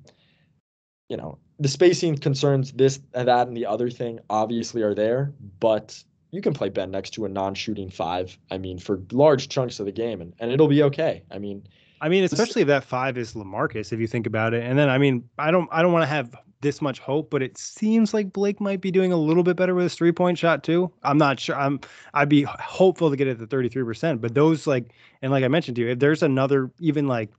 you 1.10 1.18
know, 1.18 1.38
the 1.60 1.68
spacing 1.68 2.18
concerns, 2.18 2.72
this, 2.74 3.00
and 3.14 3.28
that, 3.28 3.48
and 3.48 3.58
the 3.58 3.66
other 3.66 3.90
thing 3.90 4.20
obviously 4.30 4.82
are 4.82 4.94
there, 4.94 5.34
but 5.60 6.04
you 6.32 6.42
can 6.42 6.54
play 6.54 6.70
Ben 6.70 6.92
next 6.92 7.12
to 7.12 7.26
a 7.26 7.30
non 7.30 7.56
shooting 7.56 7.90
five. 7.90 8.38
I 8.52 8.58
mean, 8.58 8.78
for 8.80 9.02
large 9.12 9.50
chunks 9.50 9.80
of 9.80 9.86
the 9.86 9.92
game, 9.92 10.22
and, 10.22 10.34
and 10.40 10.52
it'll 10.52 10.68
be 10.68 10.84
okay. 10.84 11.24
I 11.32 11.40
mean, 11.40 11.68
I 12.02 12.10
mean, 12.10 12.24
especially 12.24 12.62
if 12.62 12.68
that 12.68 12.84
five 12.84 13.18
is 13.18 13.34
Lamarcus, 13.34 13.92
if 13.92 14.00
you 14.00 14.08
think 14.08 14.28
about 14.28 14.54
it. 14.54 14.64
And 14.64 14.78
then, 14.78 14.90
I 14.90 14.98
mean, 14.98 15.28
I 15.40 15.50
don't, 15.52 15.68
I 15.72 15.82
don't 15.82 15.94
want 15.94 16.04
to 16.04 16.08
have 16.08 16.36
this 16.62 16.82
much 16.82 17.00
hope, 17.00 17.30
but 17.30 17.42
it 17.42 17.58
seems 17.58 18.14
like 18.14 18.34
Blake 18.34 18.60
might 18.60 18.82
be 18.82 18.92
doing 18.92 19.12
a 19.12 19.18
little 19.18 19.44
bit 19.44 19.56
better 19.56 19.74
with 19.76 19.84
his 19.84 19.96
three 19.96 20.12
point 20.12 20.38
shot 20.38 20.64
too. 20.64 20.92
I'm 21.04 21.18
not 21.18 21.40
sure. 21.40 21.56
I'm, 21.56 21.80
I'd 22.14 22.30
be 22.30 22.44
hopeful 22.44 23.10
to 23.10 23.16
get 23.16 23.28
it 23.28 23.40
to 23.40 23.48
33 23.48 23.84
percent. 23.84 24.22
But 24.22 24.36
those 24.36 24.68
like, 24.68 24.94
and 25.22 25.32
like 25.32 25.44
I 25.44 25.48
mentioned 25.48 25.76
to 25.78 25.82
you, 25.82 25.90
if 25.90 26.00
there's 26.00 26.24
another 26.24 26.72
even 26.80 27.08
like, 27.08 27.32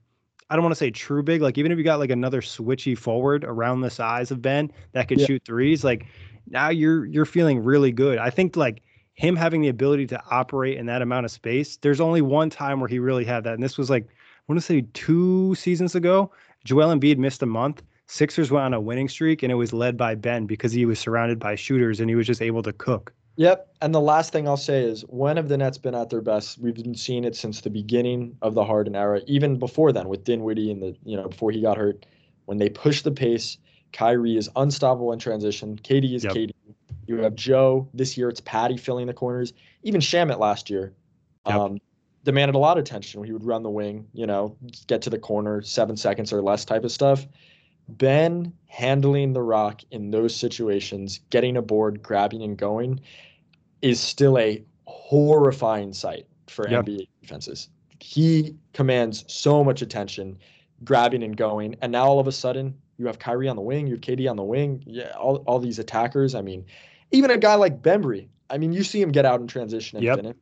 I 0.49 0.55
don't 0.55 0.63
want 0.63 0.71
to 0.71 0.79
say 0.79 0.89
true 0.91 1.21
big, 1.23 1.41
like 1.41 1.57
even 1.57 1.71
if 1.71 1.77
you 1.77 1.83
got 1.83 1.99
like 1.99 2.09
another 2.09 2.41
switchy 2.41 2.97
forward 2.97 3.43
around 3.43 3.81
the 3.81 3.89
size 3.89 4.31
of 4.31 4.41
Ben 4.41 4.71
that 4.93 5.07
could 5.07 5.19
Yeah. 5.19 5.27
shoot 5.27 5.43
threes, 5.45 5.83
like 5.83 6.05
now 6.47 6.69
you're 6.69 7.05
you're 7.05 7.25
feeling 7.25 7.63
really 7.63 7.91
good. 7.91 8.17
I 8.17 8.29
think 8.29 8.55
like 8.55 8.81
him 9.13 9.35
having 9.35 9.61
the 9.61 9.67
ability 9.67 10.07
to 10.07 10.21
operate 10.31 10.77
in 10.77 10.85
that 10.87 11.01
amount 11.01 11.25
of 11.25 11.31
space. 11.31 11.77
There's 11.77 11.99
only 12.01 12.21
one 12.21 12.49
time 12.49 12.79
where 12.79 12.87
he 12.87 12.99
really 12.99 13.25
had 13.25 13.43
that, 13.43 13.53
and 13.53 13.61
this 13.63 13.77
was 13.77 13.89
like 13.89 14.05
I 14.05 14.41
want 14.47 14.59
to 14.59 14.65
say 14.65 14.85
two 14.93 15.53
seasons 15.55 15.93
ago. 15.95 16.31
Joel 16.65 16.93
Embiid 16.95 17.17
missed 17.17 17.43
a 17.43 17.45
month. 17.45 17.83
Sixers 18.07 18.49
went 18.49 18.65
on 18.65 18.73
a 18.73 18.81
winning 18.81 19.07
streak, 19.07 19.43
and 19.43 19.51
it 19.51 19.55
was 19.55 19.71
led 19.71 19.95
by 19.95 20.15
Ben 20.15 20.47
because 20.47 20.71
he 20.71 20.85
was 20.85 20.97
surrounded 20.99 21.37
by 21.37 21.53
shooters 21.55 21.99
and 21.99 22.09
he 22.09 22.15
was 22.15 22.25
just 22.25 22.41
able 22.41 22.63
to 22.63 22.73
cook. 22.73 23.13
Yep. 23.39 23.69
And 23.81 23.95
the 23.95 24.01
last 24.01 24.33
thing 24.33 24.49
I'll 24.49 24.57
say 24.57 24.83
is 24.83 25.03
when 25.07 25.37
have 25.37 25.47
the 25.47 25.55
Nets 25.55 25.77
been 25.77 25.95
at 25.95 26.09
their 26.09 26.19
best? 26.19 26.59
We've 26.59 26.75
been 26.75 26.93
seeing 26.93 27.23
it 27.23 27.37
since 27.37 27.61
the 27.61 27.69
beginning 27.69 28.35
of 28.41 28.53
the 28.53 28.65
Harden 28.65 28.97
era, 28.97 29.21
even 29.27 29.57
before 29.57 29.93
then 29.93 30.09
with 30.09 30.25
Dinwiddie 30.25 30.69
and 30.69 30.83
the, 30.83 30.93
you 31.05 31.15
know, 31.15 31.29
before 31.29 31.49
he 31.49 31.61
got 31.61 31.77
hurt. 31.77 32.05
When 32.47 32.57
they 32.57 32.67
push 32.67 33.01
the 33.01 33.11
pace, 33.11 33.57
Kyrie 33.93 34.35
is 34.35 34.49
unstoppable 34.57 35.13
in 35.13 35.19
transition. 35.19 35.77
KD 35.77 36.15
is 36.15 36.25
Yep. 36.25 36.33
KD. 36.33 36.51
You 37.07 37.19
have 37.19 37.33
Joe. 37.33 37.87
This 37.93 38.17
year 38.17 38.27
it's 38.27 38.41
Patty 38.41 38.75
filling 38.75 39.07
the 39.07 39.13
corners. 39.13 39.53
Even 39.83 40.01
Shamet 40.01 40.37
last 40.37 40.69
year 40.69 40.91
Yep. 41.47 41.55
um, 41.55 41.77
demanded 42.25 42.55
a 42.55 42.59
lot 42.59 42.77
of 42.77 42.81
attention. 42.81 43.21
When 43.21 43.27
he 43.27 43.31
would 43.31 43.45
run 43.45 43.63
the 43.63 43.69
wing, 43.69 44.05
you 44.11 44.27
know, 44.27 44.57
get 44.87 45.01
to 45.03 45.09
the 45.09 45.17
corner, 45.17 45.61
seven 45.61 45.95
seconds 45.95 46.33
or 46.33 46.41
less 46.41 46.65
type 46.65 46.83
of 46.83 46.91
stuff. 46.91 47.25
Ben 47.87 48.53
handling 48.67 49.33
the 49.33 49.41
rock 49.41 49.81
in 49.91 50.11
those 50.11 50.35
situations, 50.35 51.21
getting 51.29 51.57
a 51.57 51.61
board, 51.61 52.03
grabbing 52.03 52.43
and 52.43 52.57
going, 52.57 52.99
is 53.81 53.99
still 53.99 54.37
a 54.37 54.63
horrifying 54.85 55.93
sight 55.93 56.25
for 56.47 56.69
Yep. 56.69 56.85
NBA 56.85 57.07
defenses. 57.21 57.69
He 57.99 58.55
commands 58.73 59.25
so 59.27 59.63
much 59.63 59.81
attention, 59.81 60.37
grabbing 60.83 61.23
and 61.23 61.35
going, 61.35 61.75
and 61.81 61.91
now 61.91 62.05
all 62.05 62.19
of 62.19 62.27
a 62.27 62.31
sudden 62.31 62.73
you 62.97 63.05
have 63.07 63.19
Kyrie 63.19 63.47
on 63.47 63.55
the 63.55 63.61
wing, 63.61 63.87
you 63.87 63.93
have 63.93 64.01
KD 64.01 64.29
on 64.29 64.35
the 64.35 64.43
wing, 64.43 64.83
yeah, 64.85 65.11
all, 65.11 65.37
all 65.47 65.59
these 65.59 65.79
attackers. 65.79 66.35
I 66.35 66.41
mean, 66.41 66.65
even 67.11 67.31
a 67.31 67.37
guy 67.37 67.55
like 67.55 67.81
Bembry, 67.81 68.27
I 68.49 68.57
mean, 68.57 68.71
you 68.73 68.83
see 68.83 69.01
him 69.01 69.11
get 69.11 69.25
out 69.25 69.39
in 69.39 69.47
transition 69.47 69.97
and 69.97 70.05
Yep. 70.05 70.15
finish. 70.17 70.35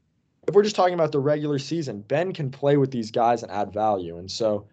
If 0.48 0.56
we're 0.56 0.64
just 0.64 0.76
talking 0.76 0.94
about 0.94 1.12
the 1.12 1.20
regular 1.20 1.60
season, 1.60 2.02
Ben 2.02 2.32
can 2.32 2.50
play 2.50 2.78
with 2.78 2.90
these 2.90 3.12
guys 3.12 3.44
and 3.44 3.52
add 3.52 3.74
value, 3.74 4.18
and 4.18 4.30
so 4.32 4.66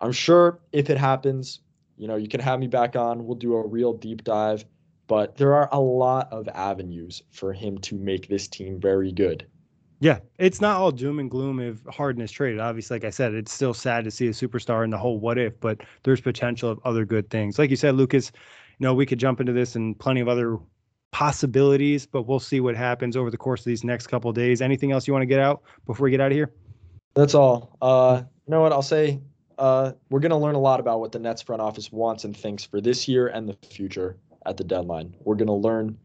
I'm 0.00 0.12
sure 0.12 0.58
if 0.72 0.90
it 0.90 0.96
happens, 0.96 1.60
you 1.96 2.08
know, 2.08 2.16
you 2.16 2.26
can 2.28 2.40
have 2.40 2.58
me 2.58 2.66
back 2.66 2.96
on. 2.96 3.26
We'll 3.26 3.36
do 3.36 3.54
a 3.54 3.66
real 3.66 3.92
deep 3.92 4.24
dive. 4.24 4.64
But 5.10 5.36
there 5.38 5.54
are 5.54 5.68
a 5.72 5.80
lot 5.80 6.32
of 6.32 6.46
avenues 6.46 7.24
for 7.32 7.52
him 7.52 7.78
to 7.78 7.96
make 7.96 8.28
this 8.28 8.46
team 8.46 8.78
very 8.78 9.10
good. 9.10 9.44
Yeah, 9.98 10.20
it's 10.38 10.60
not 10.60 10.76
all 10.76 10.92
doom 10.92 11.18
and 11.18 11.28
gloom 11.28 11.58
if 11.58 11.84
Harden 11.86 12.22
is 12.22 12.30
traded. 12.30 12.60
Obviously, 12.60 12.94
like 12.94 13.04
I 13.04 13.10
said, 13.10 13.34
it's 13.34 13.52
still 13.52 13.74
sad 13.74 14.04
to 14.04 14.12
see 14.12 14.28
a 14.28 14.30
superstar 14.30 14.84
in 14.84 14.90
the 14.90 14.96
whole 14.96 15.18
what 15.18 15.36
if, 15.36 15.58
but 15.58 15.80
there's 16.04 16.20
potential 16.20 16.70
of 16.70 16.78
other 16.84 17.04
good 17.04 17.28
things. 17.28 17.58
Like 17.58 17.70
you 17.70 17.76
said, 17.76 17.96
Lucas, 17.96 18.30
you 18.78 18.84
know, 18.84 18.94
we 18.94 19.04
could 19.04 19.18
jump 19.18 19.40
into 19.40 19.52
this 19.52 19.74
and 19.74 19.98
plenty 19.98 20.20
of 20.20 20.28
other 20.28 20.58
possibilities, 21.10 22.06
but 22.06 22.28
we'll 22.28 22.38
see 22.38 22.60
what 22.60 22.76
happens 22.76 23.16
over 23.16 23.32
the 23.32 23.36
course 23.36 23.62
of 23.62 23.66
these 23.66 23.82
next 23.82 24.06
couple 24.06 24.30
of 24.30 24.36
days. 24.36 24.62
Anything 24.62 24.92
else 24.92 25.08
you 25.08 25.12
want 25.12 25.22
to 25.22 25.26
get 25.26 25.40
out 25.40 25.64
before 25.86 26.04
we 26.04 26.12
get 26.12 26.20
out 26.20 26.30
of 26.30 26.36
here? 26.36 26.52
That's 27.14 27.34
all. 27.34 27.76
Uh, 27.82 28.22
you 28.46 28.52
know 28.52 28.60
what? 28.60 28.70
I'll 28.70 28.80
say 28.80 29.22
uh, 29.58 29.90
we're 30.08 30.20
going 30.20 30.30
to 30.30 30.36
learn 30.36 30.54
a 30.54 30.60
lot 30.60 30.78
about 30.78 31.00
what 31.00 31.10
the 31.10 31.18
Nets 31.18 31.42
front 31.42 31.60
office 31.60 31.90
wants 31.90 32.22
and 32.22 32.36
thinks 32.36 32.64
for 32.64 32.80
this 32.80 33.08
year 33.08 33.26
and 33.26 33.48
the 33.48 33.56
future 33.66 34.16
at 34.46 34.56
the 34.56 34.64
deadline. 34.64 35.14
We're 35.20 35.36
going 35.36 35.46
to 35.48 35.52
learn 35.52 35.98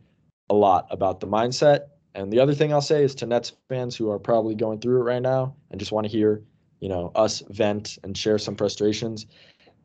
a 0.49 0.53
lot 0.53 0.87
about 0.91 1.19
the 1.19 1.27
mindset. 1.27 1.87
And 2.13 2.31
the 2.31 2.39
other 2.39 2.53
thing 2.53 2.71
I'll 2.71 2.81
say 2.81 3.03
is 3.03 3.15
to 3.15 3.25
Nets 3.25 3.53
fans 3.69 3.95
who 3.95 4.09
are 4.09 4.19
probably 4.19 4.55
going 4.55 4.79
through 4.79 5.01
it 5.01 5.03
right 5.03 5.21
now 5.21 5.55
and 5.69 5.79
just 5.79 5.91
want 5.91 6.05
to 6.05 6.11
hear, 6.11 6.43
you 6.79 6.89
know, 6.89 7.11
us 7.15 7.43
vent 7.49 7.97
and 8.03 8.17
share 8.17 8.37
some 8.37 8.55
frustrations. 8.55 9.25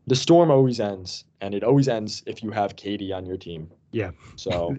The 0.06 0.16
storm 0.16 0.50
always 0.50 0.80
ends, 0.80 1.24
and 1.40 1.54
it 1.54 1.62
always 1.62 1.88
ends 1.88 2.22
if 2.26 2.42
you 2.42 2.50
have 2.50 2.76
KD 2.76 3.14
on 3.14 3.26
your 3.26 3.36
team. 3.36 3.70
Yeah. 3.92 4.10
So 4.36 4.76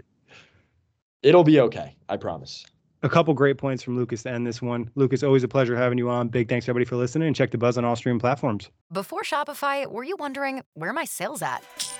it'll 1.24 1.44
be 1.44 1.60
okay. 1.60 1.96
I 2.10 2.18
promise. 2.18 2.66
A 3.04 3.10
couple 3.10 3.34
great 3.34 3.58
points 3.58 3.82
from 3.82 3.98
Lucas 3.98 4.24
to 4.24 4.32
end 4.32 4.46
this 4.46 4.62
one. 4.62 4.90
Lucas, 4.96 5.24
always 5.24 5.44
a 5.44 5.48
pleasure 5.48 5.76
having 5.76 5.98
you 5.98 6.10
on. 6.10 6.28
Big 6.28 6.48
thanks 6.48 6.70
everybody 6.70 6.86
for 6.86 6.98
listening 6.98 7.28
and 7.28 7.36
check 7.36 7.50
the 7.50 7.58
buzz 7.58 7.78
on 7.78 7.84
all 7.84 7.96
stream 7.96 8.20
platforms. 8.20 8.70
Before 8.92 9.24
Shopify, 9.24 9.88
were 9.88 10.04
you 10.04 10.16
wondering 10.20 10.62
where 10.76 10.92
are 10.92 10.94
my 10.94 11.06
sales 11.06 11.42
at? 11.42 11.64